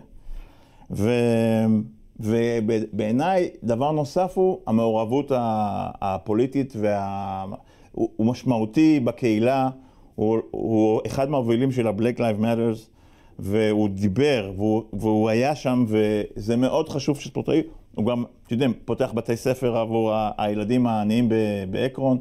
[0.90, 1.10] ו...
[2.20, 5.32] ובעיניי, דבר נוסף הוא המעורבות
[6.00, 7.44] הפוליטית, וה...
[7.92, 9.68] הוא משמעותי בקהילה,
[10.14, 12.97] הוא, הוא אחד מהמובילים של ה-Black Lives Matters,
[13.38, 17.62] והוא דיבר, והוא, והוא היה שם, וזה מאוד חשוב שספורטאי,
[17.94, 22.18] הוא גם, אתם יודעים, פותח בתי ספר עבור הילדים העניים ב- באקרון.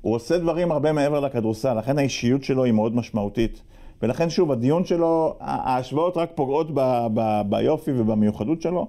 [0.00, 3.62] הוא עושה דברים הרבה מעבר לכדורסל, לכן האישיות שלו היא מאוד משמעותית.
[4.02, 8.86] ולכן שוב, הדיון שלו, ההשוואות רק פוגעות ב, ב, ביופי ובמיוחדות שלו,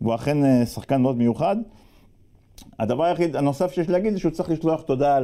[0.00, 1.56] והוא אכן אה, שחקן מאוד מיוחד.
[2.78, 5.18] הדבר היחיד, הנוסף שיש להגיד, זה שהוא צריך לשלוח תודה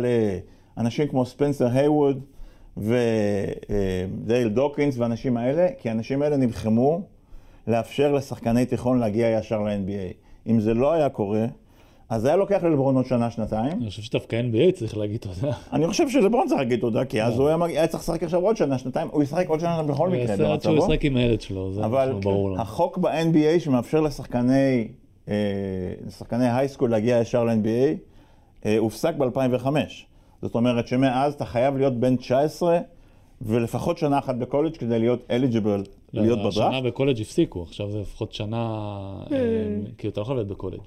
[0.77, 2.21] לאנשים כמו ספנסר היווד
[2.77, 7.03] ודייל דוקינס והאנשים האלה, כי האנשים האלה נלחמו
[7.67, 10.15] לאפשר לשחקני תיכון להגיע ישר ל-NBA.
[10.47, 11.47] אם זה לא היה קורה,
[12.11, 13.73] אז היה לוקח ללברון עוד שנה, שנתיים.
[13.73, 15.53] אני חושב שדווקא NBA צריך להגיד תודה.
[15.73, 18.79] אני חושב שלברון צריך להגיד תודה, כי אז הוא היה צריך לשחק עכשיו עוד שנה,
[18.79, 20.79] שנתיים, הוא ישחק עוד שנה בכל הוא מקרה יעשה עד שהוא.
[20.79, 21.83] ישחק עם הילד שלו, זה
[22.21, 22.63] ברור לנו.
[22.63, 24.89] החוק ב-NBA שמאפשר לשחקני,
[25.29, 25.35] אה,
[26.07, 27.97] לשחקני high school להגיע ישר ל-NBA,
[28.67, 29.67] אה, הופסק ב-2005.
[30.43, 32.79] זאת אומרת שמאז אתה חייב להיות בן 19
[33.43, 36.87] ולפחות שנה אחת בקולג' כדי להיות eligible לא, להיות השנה בדראפט.
[36.87, 38.67] בקולג' הפסיקו, עכשיו זה לפחות שנה,
[39.33, 39.39] אה,
[39.99, 40.81] כאילו אתה לא יכול להיות בקולג'.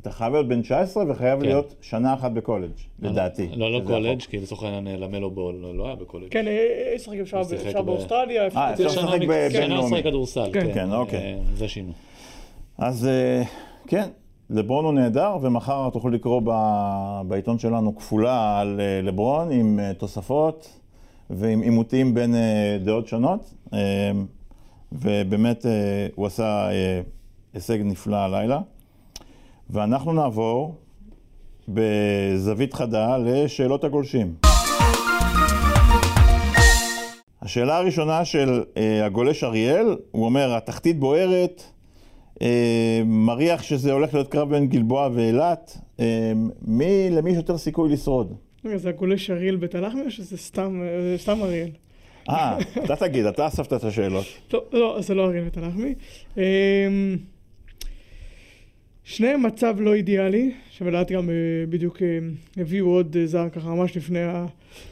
[0.00, 1.46] אתה חייב להיות בן 19 וחייב כן.
[1.46, 2.70] להיות שנה אחת בקולג',
[3.02, 3.48] לדעתי.
[3.56, 4.22] לא, לא קולג'.
[4.22, 6.28] כי לצורך העניין למלו בול לא היה בקולג'.
[6.30, 8.86] כן, אה, ישחק אפשר באוסטרליה, אה, אפשר...
[8.86, 9.80] לשחק מק- ב- שנה.
[9.80, 10.60] משחק כדורסל, כן.
[10.60, 11.18] כן, כן, אוקיי.
[11.18, 11.92] אה, זה שינו.
[12.78, 13.42] אז אה,
[13.86, 14.08] כן,
[14.50, 19.94] לברון הוא נהדר, ומחר תוכלו לקרוא ב- בעיתון שלנו כפולה על אה, לברון עם אה,
[19.94, 20.80] תוספות
[21.30, 23.54] ועם עימותים בין אה, דעות שונות,
[24.92, 25.66] ובאמת
[26.14, 26.68] הוא עשה
[27.54, 28.60] הישג נפלא הלילה.
[29.70, 30.74] ואנחנו נעבור
[31.68, 34.34] בזווית חדה לשאלות הגולשים.
[37.42, 38.62] השאלה הראשונה של
[39.04, 41.62] הגולש אריאל, הוא אומר, התחתית בוערת,
[43.04, 46.32] מריח שזה הולך להיות קרב בין גלבוע ואילת, אה,
[46.62, 48.34] מי, למי יש יותר סיכוי לשרוד?
[48.64, 51.68] רגע, זה הגולש אריאל בית הלחמי או שזה סתם אה, סתם אריאל?
[52.30, 54.24] אה, אתה תגיד, אתה אספת את השאלות.
[54.52, 55.94] לא, לא, זה לא אריאל בית הלחמי.
[59.06, 61.34] שניהם מצב לא אידיאלי, שלדעתי גם אה,
[61.68, 62.18] בדיוק אה,
[62.56, 64.20] הביאו עוד אה, זר ככה ממש לפני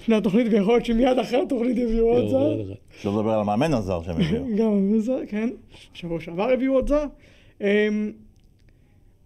[0.09, 2.75] התוכנית, ויכול להיות שמיד אחרי התוכנית יביאו עוד זר.
[3.01, 4.45] שלא לדבר על המאמן הזר שהם הביאו.
[4.59, 5.49] גם זר, כן.
[5.95, 7.05] שבוע שעבר הביאו עוד זר.
[7.65, 8.13] אמ,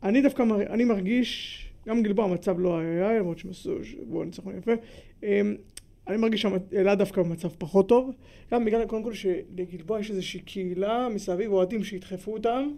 [0.02, 1.58] אני דווקא, מר- אני מרגיש,
[1.88, 4.72] גם גלבוע המצב לא היה, למרות שהם עשו שבוע ניצחון יפה.
[5.22, 5.54] אמ,
[6.08, 8.10] אני מרגיש שאילת דווקא במצב פחות טוב.
[8.52, 12.68] גם בגלל, קודם כל, שלגלבוע יש איזושהי קהילה מסביב, אוהדים שידחפו אותם,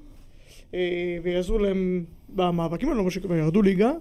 [0.75, 3.93] אה, ויעזרו להם במאבקים האלו, למרות שכבר ירדו ליגה.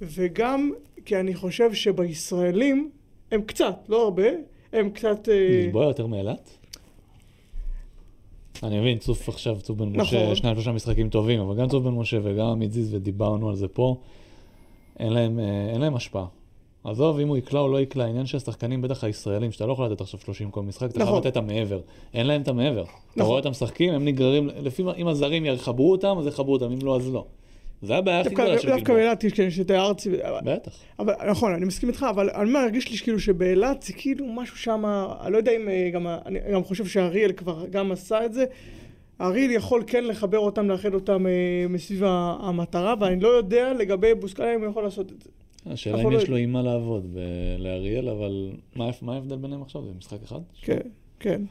[0.00, 0.72] וגם
[1.04, 2.90] כי אני חושב שבישראלים,
[3.32, 4.26] הם קצת, לא הרבה,
[4.72, 5.28] הם קצת...
[5.28, 6.50] אה, גלבוע יותר מאילת?
[8.64, 10.00] אני מבין, צוף עכשיו, צוף בן נכון.
[10.00, 13.56] משה, שניים שלושה משחקים טובים, אבל גם צוף בן משה וגם עמית זיז, ודיברנו על
[13.56, 13.96] זה פה,
[14.98, 16.26] אין להם, אה, אין להם השפעה.
[16.84, 19.86] עזוב אם הוא יקלע או לא יקלע, העניין של השחקנים, בטח הישראלים, שאתה לא יכול
[19.86, 21.18] לתת עכשיו 30 כל משחק, אתה חייב נכון.
[21.18, 21.80] לתת את המעבר.
[22.14, 22.82] אין להם את המעבר.
[22.82, 23.26] אתה נכון.
[23.26, 26.78] רואה אותם משחקים, הם נגררים, לפי מה- אם הזרים יחברו אותם, אז יחברו אותם, אם
[26.82, 27.24] לא, אז לא.
[27.84, 28.96] זה הבעיה הכי גדולה דווקא של דווקא גלבוע.
[28.96, 30.10] באילת יש כאלה שזה ארצי,
[30.44, 30.78] בטח.
[30.98, 34.84] אבל נכון, אני מסכים איתך, אבל אני מרגיש לי כאילו שבאילת זה כאילו משהו שם,
[35.20, 38.44] אני לא יודע אם אה, גם, אני גם חושב שאריאל כבר גם עשה את זה.
[39.20, 44.54] אריאל יכול כן לחבר אותם, לאחד אותם אה, מסביב המטרה, ואני לא יודע לגבי בוסקאיה
[44.54, 45.30] אם הוא יכול לעשות את זה.
[45.66, 47.16] השאלה אם לא יש לו עם מה לעבוד
[47.58, 49.82] לאריאל, אבל מה מה ההבדל ביניהם עכשיו?
[49.84, 50.40] זה משחק אחד?
[50.62, 50.78] כן,
[51.20, 51.42] כן.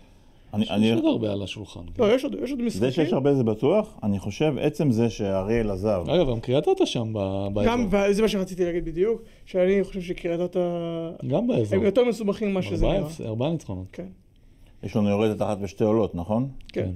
[0.53, 1.79] אני, יש אני, עוד הרבה על השולחן.
[1.95, 2.03] כן.
[2.03, 2.87] לא, יש עוד, יש עוד משחקים.
[2.87, 6.85] זה שיש הרבה זה בטוח, אני חושב, עצם זה שאריאל עזב, אגב, גם קריית אתא
[6.85, 7.71] שם ב- באזור.
[7.73, 10.59] גם, וזה מה שרציתי להגיד בדיוק, שאני חושב שקריית אתא,
[11.27, 11.79] גם באזור.
[11.79, 13.07] הם יותר מסובכים ממה שזה נראה.
[13.25, 13.85] ארבעה ניצחונות.
[13.91, 14.07] כן,
[14.83, 16.47] יש לנו יורדת אחת ושתי עולות, נכון?
[16.73, 16.89] כן.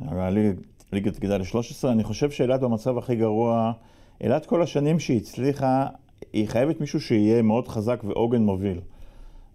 [0.00, 0.60] הליג-
[0.92, 3.72] ליגת גדל 13, אני חושב שאילת במצב הכי גרוע,
[4.20, 5.86] אילת כל השנים שהיא הצליחה,
[6.32, 8.78] היא חייבת מישהו שיהיה מאוד חזק ועוגן מוביל.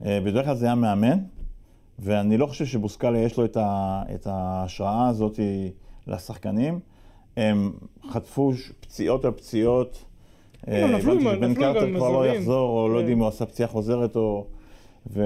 [0.05, 1.17] אה, בדרך כלל זה היה מאמן,
[2.01, 5.39] ואני לא חושב שבוסקליה יש לו את, ה, את ההשראה הזאת
[6.07, 6.79] לשחקנים.
[7.37, 7.71] הם
[8.09, 10.03] חטפו פציעות על פציעות.
[10.67, 12.27] אה, לא, נפלו עם- הבנתי שבן קרטר כבר לא.
[12.27, 12.99] יחזור, או לא כן.
[12.99, 14.45] יודעים אם הוא עשה פציעה חוזרת או...
[15.13, 15.23] ו...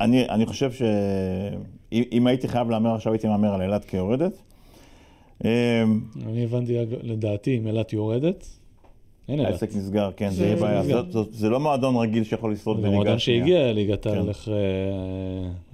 [0.00, 4.42] אני, אני חושב שאם אם הייתי חייב להמר עכשיו, הייתי מהמר על אילת כיורדת.
[5.44, 5.48] אמ,
[6.26, 8.46] אני הבנתי, לדעתי, אם אילת יורדת.
[9.28, 10.82] העסק נסגר, כן, זה זה יהיה בעיה.
[11.30, 13.40] זה לא מועדון רגיל שיכול לשרוד זה בליגה מועדון השנייה.
[13.40, 14.10] שהגיע לליגת כן.
[14.10, 14.54] העל אחרי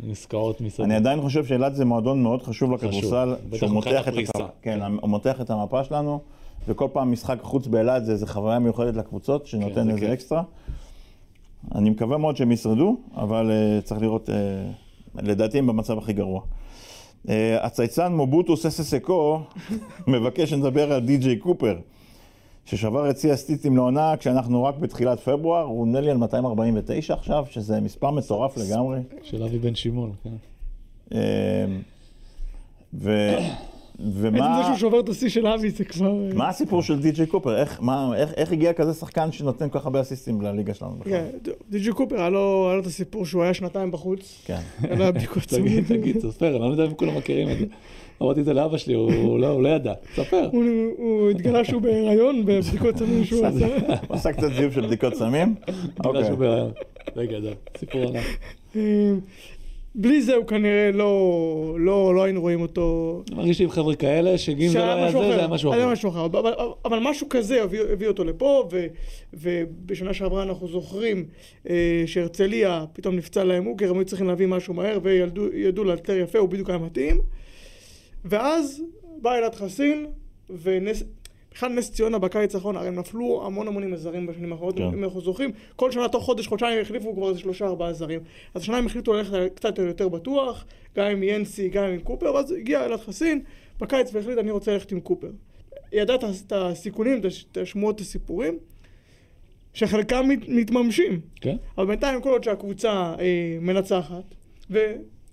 [0.04, 0.84] אה, עסקאות מסביב.
[0.86, 4.32] אני עדיין חושב שאילת זה מועדון מאוד חשוב לכדורסל, בטח שהוא מבחינת מותח את הפריסה.
[4.38, 4.92] המפה- כן, כן.
[5.00, 6.20] הוא מותח את המפה שלנו,
[6.68, 10.12] וכל פעם משחק חוץ באילת זה איזו חוויה מיוחדת לקבוצות, שנותן זה איזה.
[10.12, 10.42] אקסטרה.
[11.74, 14.34] אני מקווה מאוד שהם ישרדו, אבל אה, צריך לראות, אה,
[15.22, 16.40] לדעתי הם במצב הכי גרוע.
[17.60, 19.40] הצייצן מובוטו סססקו
[20.06, 21.76] מבקש שנדבר על די.ג'יי קופר,
[22.68, 27.44] ששבר את שיא הסטיצים לעונה כשאנחנו רק בתחילת פברואר, הוא נדמה לי על 249 עכשיו,
[27.50, 28.98] שזה מספר מטורף לגמרי.
[29.22, 30.30] של אבי בן שמעון, כן.
[31.14, 31.66] אה,
[32.94, 33.36] ו...
[33.36, 33.68] עצם
[34.00, 36.12] ומה זה שהוא שובר את השיא של אבי זה כבר...
[36.34, 37.56] מה הסיפור של די.ג'יי קופר?
[37.60, 41.12] איך, מה, איך, איך הגיע כזה שחקן שנותן כל כך הרבה אסיסטים לליגה שלנו בכלל?
[41.12, 44.60] כן, די.ג'י קופר, היה לו את הסיפור שהוא היה שנתיים בחוץ, כן.
[44.82, 46.00] היה לו בדיקות תגיד, צמוד.
[46.00, 47.64] תגיד, תספר, אני לא יודע אם כולם מכירים את זה.
[48.22, 49.92] אמרתי את זה לאבא שלי, הוא לא לא ידע.
[50.14, 50.48] ספר.
[50.52, 53.66] הוא- התגלה שהוא בהיריון בבדיקות סמים שהוא עשה.
[54.08, 55.54] הוא עשה קצת זיוף של בדיקות סמים?
[55.98, 56.24] בגלל אוקיי.
[56.24, 56.70] שהוא בהיריון.
[57.14, 58.24] זה גדול, סיפור ענק.
[58.76, 58.80] אה,
[59.94, 61.36] בלי זה הוא כנראה לא,
[61.78, 63.22] לא, לא היינו רואים אותו.
[63.28, 65.32] אני מרגיש עם חבר'ה כאלה, שאם זה לא היה משהו זה, אחר.
[65.34, 65.92] זה היה משהו היה אחר.
[65.92, 66.24] משהו אחר.
[66.24, 66.52] אבל, אבל,
[66.84, 68.86] אבל משהו כזה הביא, הביא אותו לפה, ו,
[69.34, 71.24] ובשנה שעברה אנחנו זוכרים
[71.70, 71.74] אה,
[72.06, 76.48] שהרצליה פתאום נפצע להם אוקר, הם היו צריכים להביא משהו מהר, וידעו לאלתר יפה, הוא
[76.48, 77.20] בדיוק היה מתאים.
[78.24, 78.82] ואז
[79.22, 80.06] בא אלעד חסין,
[80.62, 81.02] ונס...
[81.58, 84.82] בכלל נס ציונה בקיץ האחרון, הרי הם נפלו המון המון עם הזרים בשנים האחרונות, כן.
[84.82, 88.20] אם אנחנו זוכרים, כל שנה תוך חודש, חודשיים החליפו כבר איזה שלושה ארבעה זרים.
[88.54, 90.64] אז השנה הם החליטו ללכת קצת יותר בטוח,
[90.96, 93.42] גם עם ינסי, גם עם קופר, ואז הגיע אלעד חסין
[93.80, 95.30] בקיץ והחליט אני רוצה ללכת עם קופר.
[95.92, 97.20] ידע את הסיכונים,
[97.52, 98.58] את השמועות, את הסיפורים,
[99.74, 101.20] שחלקם מת, מתממשים.
[101.40, 101.56] כן?
[101.78, 104.34] אבל בינתיים כל עוד שהקבוצה אה, מנצחת,
[104.70, 104.78] ו...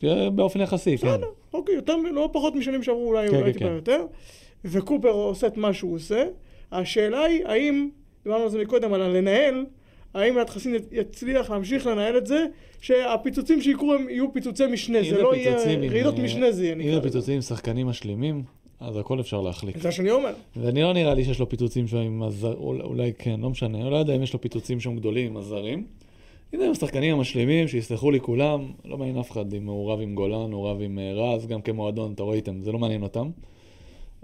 [0.01, 1.07] זה באופן יחסי, כן.
[1.07, 3.75] בסדר, אוקיי, יותר, לא פחות משנים שעברו, אולי, כן, אולי כן, טיפה כן.
[3.75, 4.05] יותר,
[4.65, 6.25] וקופר עושה את מה שהוא עושה.
[6.71, 7.89] השאלה היא, האם,
[8.23, 9.65] דיברנו על זה מקודם, על הלנהל,
[10.13, 12.45] האם יד חסין יצליח להמשיך לנהל את זה,
[12.81, 15.55] שהפיצוצים שיקרו הם יהיו פיצוצי משנה, אם זה לא יהיה,
[15.91, 17.07] רעידות אה, משנה זה יהיה, אם נקרא זה לזה.
[17.09, 18.43] פיצוצים עם שחקנים משלימים,
[18.79, 19.77] אז הכל אפשר להחליק.
[19.77, 20.33] זה שאני אומר.
[20.55, 22.53] ואני לא נראה לי שיש לו פיצוצים שם עם הזר...
[22.53, 23.77] אול- אולי כן, לא משנה.
[23.81, 25.83] אני לא יודע אם יש לו פיצוצים שם גדולים עם הזרים.
[26.53, 30.51] אם השחקנים המשלימים, שיסלחו לי כולם, לא מעניין אף אחד אם הוא רב עם גולן,
[30.51, 33.29] הוא רב עם אה, רז, גם כמועדון, אתה רואה איתם, זה לא מעניין אותם.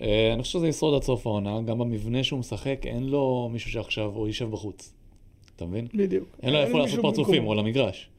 [0.01, 3.71] אה, אני חושב שזה ישרוד עד סוף העונה, גם במבנה שהוא משחק, אין לו מישהו
[3.71, 4.93] שעכשיו, הוא יישב בחוץ.
[5.55, 5.87] אתה מבין?
[5.93, 6.37] בדיוק.
[6.43, 7.43] אין לו איפה לעשות פרצופים.
[7.43, 8.09] הוא על המגרש.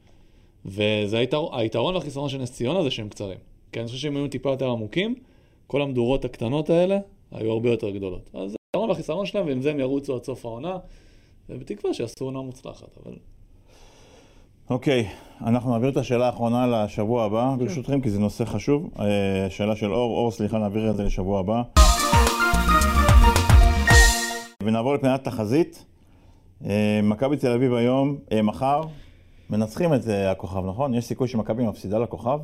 [0.65, 1.17] וזה
[1.51, 3.37] היתרון והחיסרון של נס ציונה זה שהם קצרים.
[3.71, 5.15] כי אני חושב שהם היו טיפה יותר עמוקים,
[5.67, 6.99] כל המדורות הקטנות האלה
[7.31, 8.29] היו הרבה יותר גדולות.
[8.33, 10.77] אז זה היתרון והחיסרון שלהם, ועם זה הם ירוצו עד סוף העונה,
[11.49, 12.97] ובתקווה שיעשו עונה מוצלחת.
[13.03, 13.13] אבל
[14.69, 15.07] אוקיי,
[15.41, 17.65] אנחנו נעביר את השאלה האחרונה לשבוע הבא, כן.
[17.65, 18.89] ברשותכם, כי זה נושא חשוב.
[18.99, 21.61] אה, שאלה של אור, אור, סליחה, נעביר את זה לשבוע הבא.
[24.63, 25.85] ונעבור לפינת תחזית.
[26.65, 28.81] אה, מכבי תל אביב היום, אה, מחר,
[29.49, 30.01] מנצחים את
[30.31, 30.93] הכוכב, נכון?
[30.93, 32.39] יש סיכוי שמכבי מפסידה לכוכב?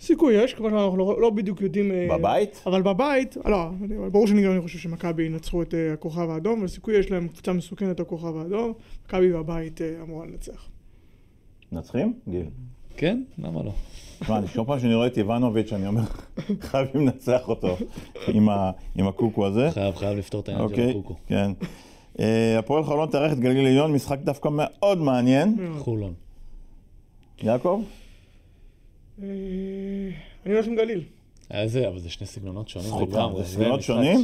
[0.00, 1.92] סיכוי יש, כמו שאנחנו לא, לא בדיוק יודעים...
[2.10, 2.62] בבית?
[2.66, 3.70] אבל בבית, לא,
[4.12, 8.36] ברור שאני גם חושב שמכבי ינצחו את הכוכב האדום, וסיכוי יש להם קבוצה מסוכנת הכוכב
[8.36, 8.72] האדום,
[9.06, 10.68] מכבי בבית אמורה לנצח.
[11.72, 12.12] מנצחים?
[12.28, 12.46] גיל.
[12.96, 13.72] כן, למה לא?
[14.20, 16.02] תשמע, אני כל פעם שאני רואה את איבנוביץ', אני אומר,
[16.60, 17.76] חייבים לנצח אותו
[18.28, 19.70] עם ה- עם הקוקו הזה.
[19.70, 21.14] חייב, חייב לפתור את העניין של אוקיי, הקוקו.
[21.26, 21.50] כן.
[22.20, 25.56] אה, הפועל חולון תארח את גליל עליון, משחק דווקא מאוד מעניין.
[25.58, 25.82] מאוד.
[25.82, 26.12] חולון.
[27.42, 27.82] יעקב?
[29.22, 29.26] אה,
[30.46, 31.02] אני הולך עם גליל.
[31.54, 33.42] אה, זה, אבל זה שני סגנונות שונים לגמרי.
[33.44, 34.20] זה סגנונות שונים.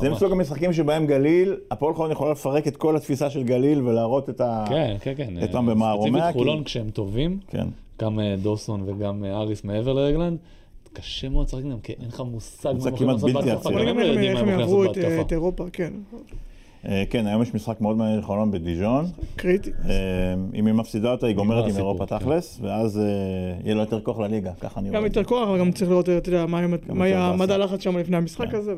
[0.00, 4.30] זה מסוג המשחקים שבהם גליל, הפועל חולון יכולה לפרק את כל התפיסה של גליל ולהראות
[4.30, 4.64] את ה...
[4.68, 5.42] כן, כן, כן.
[5.42, 7.66] אותם אה, במערומיה, ספציפית כי- חולון כשהם טובים, כן.
[8.00, 10.38] גם אה, דוסון וגם אה, אריס מעבר לרגלנד,
[10.92, 13.68] קשה מאוד לשחק נגדם, כי אין לך מושג זה מה כמעט לעשות בלתי בהתקפה.
[13.70, 15.36] הם נראה לא איך יודעים הם הם יעברו את לעשות אה.
[15.36, 15.92] אירופה, כן.
[16.84, 19.04] אה, כן, היום יש משחק מאוד מעניין לחולון בדיז'ון.
[19.36, 19.70] קריטי.
[19.84, 19.94] אה,
[20.54, 22.18] אם היא מפסידה אותה, היא גומרת עם אירופה כן.
[22.18, 23.04] תכלס, ואז אה,
[23.64, 25.00] יהיה לו יותר כוח לליגה, ככה אני רואה.
[25.00, 25.06] גם.
[25.06, 27.42] יותר כוח, אבל גם צריך לראות, אתה יודע, מה היה- מה יותר היה באסה.
[27.42, 28.56] מד הלחץ שם לפני המשחק כן.
[28.56, 28.72] הזה.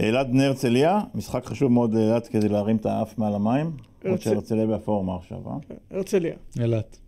[0.00, 3.70] אלעד בני הרצליה, משחק חשוב מאוד לאילת כדי להרים את האף מעל המים.
[4.04, 5.56] למרות הרצל- שהרצליה בפורמה עכשיו, אה?
[5.90, 6.34] הרצליה.
[6.60, 6.98] אילת.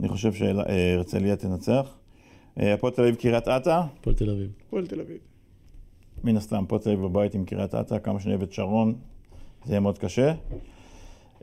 [0.00, 1.96] אני חושב שהרצליה תנצח.
[2.56, 4.50] הפועל תל אביב קריית אתא, הפועל תל אביב.
[4.66, 5.16] הפועל תל אביב.
[6.24, 8.94] מן הסתם, תל אביב בבית עם קריית אתא, כמה שאני אוהב את שרון,
[9.64, 10.32] זה יהיה מאוד קשה.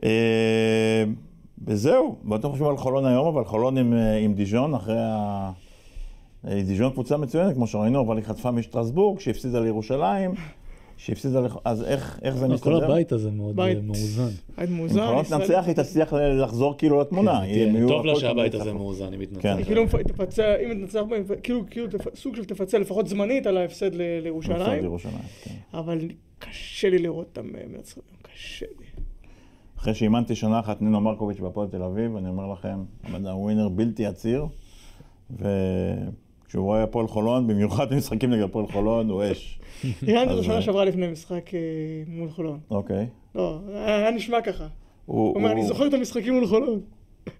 [0.04, 1.04] אה,
[1.64, 5.50] וזהו, ואתם חושבים על חולון היום, אבל חולון עם, אה, עם דיז'ון, אחרי ה...
[6.48, 10.34] אה, דיז'ון קבוצה מצוינת, כמו שראינו, אבל היא חטפה משטרסבורג, שהפסידה לירושלים,
[10.98, 11.56] שהפסידה, לח...
[11.64, 12.78] אז איך, איך זה לא, מסתדר?
[12.78, 13.76] כל הבית הזה מאוד בית.
[13.76, 14.28] אה, מאוזן.
[14.68, 15.06] אם מאוזן.
[15.06, 17.40] חולון ישראל- תנצח, היא תצליח לחזור כאילו לתמונה.
[17.46, 18.72] כן, טוב לה שהבית הזה.
[18.72, 19.40] מאוזן, אני מתנצל.
[19.42, 19.56] כן.
[19.56, 23.94] היא כאילו תפצה, אם תנצח בהם, כאילו, כאילו סוג של תפצה לפחות זמנית על ההפסד
[23.94, 25.54] ל- הפסד לירושלים, לירושלים, כן.
[25.74, 25.98] אבל
[26.38, 28.86] קשה לי לראות אותם אה, מנצחים, קשה לי.
[29.78, 34.06] אחרי שאימנתי שנה אחת נינו מרקוביץ' בהפועל תל אביב, אני אומר לכם, המדע ווינר בלתי
[34.06, 34.46] עציר,
[36.48, 39.60] וכשהוא רואה הפועל חולון, במיוחד במשחקים נגד הפועל חולון, הוא אש.
[40.06, 41.60] איראן זו שנה אה, שעברה לפני משחק אה,
[42.06, 42.58] מול חולון.
[42.70, 43.06] אוקיי.
[43.34, 44.66] לא, היה נשמע ככה.
[45.06, 46.80] הוא, אומר, אני זוכר את המשחקים מול חולון.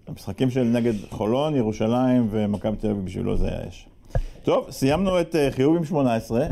[0.07, 3.87] המשחקים של נגד חולון, ירושלים ומכבי תל אביב בשבילו זה היה אש.
[4.43, 6.47] טוב, סיימנו את אה, חיוב עם 18.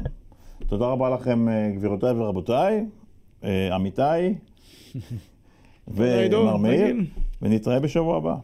[0.67, 2.85] תודה רבה לכם, גבירותיי ורבותיי,
[3.71, 4.35] עמיתיי
[5.95, 6.95] ומר מאיר.
[7.41, 8.35] ונתראה בשבוע הבא.